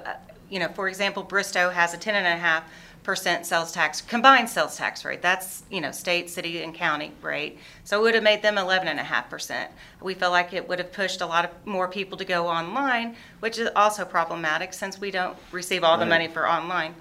you 0.50 0.58
know, 0.58 0.68
for 0.68 0.88
example, 0.88 1.22
Bristow 1.22 1.70
has 1.70 1.94
a 1.94 1.96
ten 1.96 2.14
and 2.14 2.26
a 2.26 2.36
half 2.36 2.64
percent 3.02 3.46
sales 3.46 3.72
tax, 3.72 4.02
combined 4.02 4.50
sales 4.50 4.76
tax 4.76 5.04
rate. 5.04 5.22
That's, 5.22 5.62
you 5.70 5.80
know, 5.80 5.90
state, 5.90 6.28
city, 6.28 6.62
and 6.62 6.74
county 6.74 7.12
rate. 7.22 7.58
So 7.84 7.98
it 7.98 8.02
would 8.02 8.14
have 8.14 8.22
made 8.22 8.42
them 8.42 8.58
eleven 8.58 8.88
and 8.88 9.00
a 9.00 9.04
half 9.04 9.30
percent. 9.30 9.70
We 10.00 10.14
feel 10.14 10.30
like 10.30 10.52
it 10.52 10.68
would 10.68 10.78
have 10.78 10.92
pushed 10.92 11.20
a 11.20 11.26
lot 11.26 11.44
of 11.44 11.50
more 11.66 11.88
people 11.88 12.18
to 12.18 12.24
go 12.24 12.46
online, 12.46 13.16
which 13.40 13.58
is 13.58 13.70
also 13.74 14.04
problematic 14.04 14.72
since 14.72 15.00
we 15.00 15.10
don't 15.10 15.36
receive 15.52 15.82
all 15.82 15.96
the 15.96 16.06
money 16.06 16.28
for 16.28 16.48
online 16.48 16.94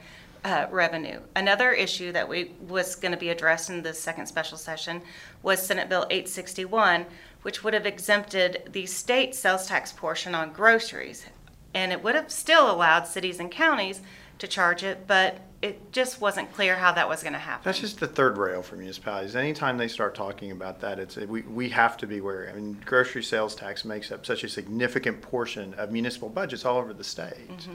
uh, 0.44 0.68
revenue. 0.72 1.20
Another 1.36 1.72
issue 1.72 2.12
that 2.12 2.28
we, 2.28 2.52
was 2.68 2.96
going 2.96 3.12
to 3.12 3.18
be 3.18 3.30
addressed 3.30 3.70
in 3.70 3.84
the 3.84 3.94
second 3.94 4.28
special 4.28 4.58
session 4.58 5.02
was 5.44 5.62
Senate 5.62 5.90
Bill 5.90 6.06
861, 6.10 7.06
which 7.42 7.64
would 7.64 7.74
have 7.74 7.86
exempted 7.86 8.70
the 8.72 8.86
state 8.86 9.36
sales 9.36 9.68
tax 9.68 9.92
portion 9.92 10.36
on 10.36 10.52
groceries. 10.52 11.26
And 11.74 11.92
it 11.92 12.04
would 12.04 12.16
have 12.16 12.32
still 12.32 12.72
allowed 12.72 13.06
cities 13.06 13.40
and 13.40 13.52
counties 13.52 14.02
to 14.40 14.48
charge 14.48 14.84
it, 14.84 15.06
but 15.06 15.42
it 15.62 15.92
just 15.92 16.22
wasn't 16.22 16.52
clear 16.54 16.78
how 16.78 16.94
that 16.94 17.10
was 17.10 17.22
going 17.22 17.34
to 17.34 17.40
happen. 17.40 17.62
That's 17.66 17.80
just 17.80 18.00
the 18.00 18.08
third 18.08 18.38
rail 18.38 18.62
for 18.62 18.78
municipalities. 18.78 19.36
Anytime 19.36 19.78
they 19.78 19.90
start 19.90 20.16
talking 20.16 20.52
about 20.52 20.80
that, 20.80 21.00
it's, 21.00 21.18
we, 21.18 21.42
we 21.42 21.70
have 21.70 21.98
to 21.98 22.08
be 22.08 22.22
wary. 22.22 22.50
I 22.50 22.54
mean, 22.54 22.82
grocery 22.86 23.22
sales 23.22 23.56
tax 23.56 23.84
makes 23.84 24.12
up 24.12 24.26
such 24.26 24.44
a 24.44 24.50
significant 24.50 25.22
portion 25.22 25.74
of 25.74 25.92
municipal 25.92 26.30
budgets 26.30 26.64
all 26.64 26.78
over 26.78 26.94
the 26.94 27.04
state, 27.04 27.36
so. 27.60 27.72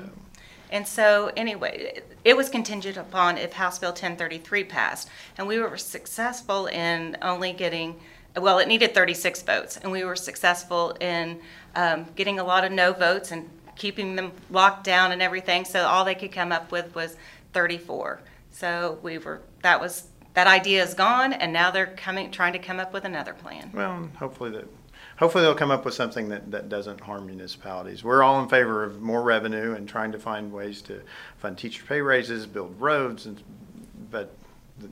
And 0.70 0.88
so, 0.88 1.30
anyway, 1.36 2.00
it 2.24 2.36
was 2.36 2.48
contingent 2.48 2.96
upon 2.96 3.38
if 3.38 3.52
House 3.52 3.78
Bill 3.78 3.90
1033 3.90 4.64
passed. 4.64 5.08
And 5.38 5.46
we 5.46 5.58
were 5.58 5.76
successful 5.76 6.66
in 6.66 7.16
only 7.22 7.52
getting, 7.52 8.00
well, 8.36 8.58
it 8.58 8.66
needed 8.66 8.92
36 8.92 9.42
votes. 9.42 9.76
And 9.76 9.92
we 9.92 10.02
were 10.02 10.16
successful 10.16 10.96
in 11.00 11.38
um, 11.76 12.06
getting 12.16 12.40
a 12.40 12.44
lot 12.44 12.64
of 12.64 12.72
no 12.72 12.92
votes 12.92 13.30
and 13.30 13.48
keeping 13.76 14.16
them 14.16 14.32
locked 14.50 14.84
down 14.84 15.12
and 15.12 15.22
everything. 15.22 15.64
So 15.64 15.86
all 15.86 16.04
they 16.04 16.14
could 16.14 16.32
come 16.32 16.52
up 16.52 16.70
with 16.70 16.94
was 16.94 17.16
34. 17.52 18.20
So 18.50 18.98
we 19.02 19.18
were, 19.18 19.42
that 19.62 19.80
was, 19.80 20.08
that 20.34 20.46
idea 20.46 20.82
is 20.82 20.94
gone. 20.94 21.32
And 21.32 21.52
now 21.52 21.70
they're 21.70 21.86
coming, 21.86 22.30
trying 22.30 22.52
to 22.54 22.58
come 22.58 22.80
up 22.80 22.92
with 22.92 23.04
another 23.04 23.34
plan. 23.34 23.70
Well, 23.72 24.08
hopefully 24.18 24.50
that, 24.50 24.66
hopefully 25.16 25.44
they'll 25.44 25.54
come 25.54 25.70
up 25.70 25.84
with 25.84 25.94
something 25.94 26.28
that, 26.28 26.50
that 26.50 26.68
doesn't 26.68 27.00
harm 27.00 27.26
municipalities. 27.26 28.04
We're 28.04 28.22
all 28.22 28.42
in 28.42 28.48
favor 28.48 28.84
of 28.84 29.00
more 29.00 29.22
revenue 29.22 29.74
and 29.74 29.88
trying 29.88 30.12
to 30.12 30.18
find 30.18 30.52
ways 30.52 30.82
to 30.82 31.02
fund 31.38 31.58
teacher 31.58 31.84
pay 31.86 32.00
raises, 32.00 32.46
build 32.46 32.80
roads, 32.80 33.26
and, 33.26 33.42
but 34.10 34.34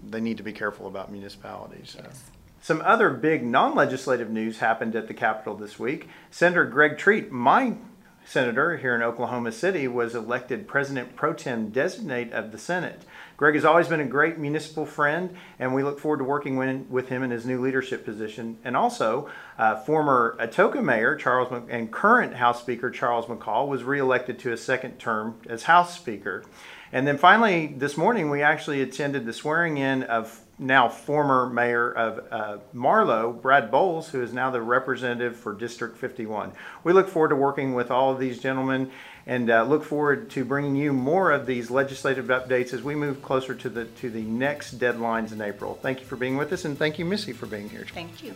they 0.09 0.21
need 0.21 0.37
to 0.37 0.43
be 0.43 0.53
careful 0.53 0.87
about 0.87 1.11
municipalities, 1.11 1.97
so. 1.97 2.09
Some 2.63 2.81
other 2.85 3.11
big 3.11 3.45
non-legislative 3.45 4.31
news 4.31 4.59
happened 4.59 4.95
at 4.95 5.09
the 5.09 5.15
Capitol 5.15 5.57
this 5.57 5.81
week. 5.81 6.09
Senator 6.31 6.65
Greg 6.65 6.97
Treat, 6.97 7.33
my 7.33 7.75
senator 8.25 8.77
here 8.77 8.95
in 8.95 9.03
Oklahoma 9.03 9.53
City, 9.53 9.89
was 9.89 10.15
elected 10.15 10.69
President 10.69 11.17
Pro 11.17 11.33
Tem 11.33 11.71
Designate 11.71 12.33
of 12.33 12.53
the 12.53 12.59
Senate. 12.59 13.03
Greg 13.37 13.55
has 13.55 13.65
always 13.65 13.89
been 13.89 14.01
a 14.01 14.07
great 14.07 14.39
municipal 14.39 14.87
friend, 14.87 15.35
and 15.59 15.75
we 15.75 15.83
look 15.83 15.99
forward 15.99 16.19
to 16.19 16.25
working 16.25 16.57
with, 16.91 17.09
him 17.09 17.23
in 17.23 17.31
his 17.31 17.45
new 17.45 17.61
leadership 17.61 18.05
position. 18.05 18.59
And 18.65 18.77
also, 18.77 19.29
uh, 19.59 19.77
former 19.77 20.37
Atoka 20.39 20.83
Mayor 20.83 21.17
Charles 21.17 21.51
Mc- 21.51 21.65
and 21.69 21.91
current 21.91 22.35
House 22.35 22.61
Speaker 22.61 22.91
Charles 22.91 23.27
McCall 23.27 23.67
was 23.67 23.83
reelected 23.83 24.39
to 24.41 24.53
a 24.53 24.57
second 24.57 24.99
term 24.99 25.41
as 25.49 25.65
House 25.65 25.97
Speaker. 25.97 26.45
And 26.93 27.07
then 27.07 27.19
finally, 27.19 27.75
this 27.77 27.97
morning, 27.97 28.31
we 28.31 28.43
actually 28.43 28.83
attended 28.83 29.25
the 29.25 29.33
swearing 29.33 29.79
in 29.79 30.03
of 30.05 30.41
now 30.63 30.89
former 30.89 31.49
mayor 31.49 31.93
of 31.93 32.25
uh, 32.31 32.59
Marlow, 32.73 33.33
Brad 33.33 33.71
Boles, 33.71 34.09
who 34.09 34.23
is 34.23 34.33
now 34.33 34.51
the 34.51 34.63
representative 34.63 35.37
for 35.37 35.53
District 35.53 35.97
51. 35.97 36.53
We 36.85 36.93
look 36.93 37.09
forward 37.09 37.31
to 37.31 37.37
working 37.37 37.75
with 37.75 37.91
all 37.91 38.13
of 38.13 38.19
these 38.19 38.39
gentlemen 38.39 38.91
and 39.27 39.51
uh, 39.51 39.65
look 39.65 39.85
forward 39.85 40.31
to 40.31 40.45
bringing 40.45 40.77
you 40.77 40.93
more 40.93 41.31
of 41.31 41.47
these 41.47 41.71
legislative 41.71 42.27
updates 42.27 42.73
as 42.73 42.83
we 42.83 42.95
move 42.95 43.23
closer 43.23 43.55
to 43.55 43.69
the 43.69 43.85
to 43.85 44.11
the 44.11 44.23
next 44.23 44.79
deadlines 44.79 45.33
in 45.33 45.41
April. 45.41 45.79
Thank 45.81 46.01
you 46.01 46.07
for 46.07 46.17
being 46.17 46.37
with 46.37 46.53
us, 46.53 46.65
and 46.65 46.77
thank 46.77 46.99
you, 46.99 47.05
Missy, 47.05 47.33
for 47.33 47.47
being 47.47 47.69
here. 47.69 47.87
Thank 47.93 48.23
you. 48.23 48.35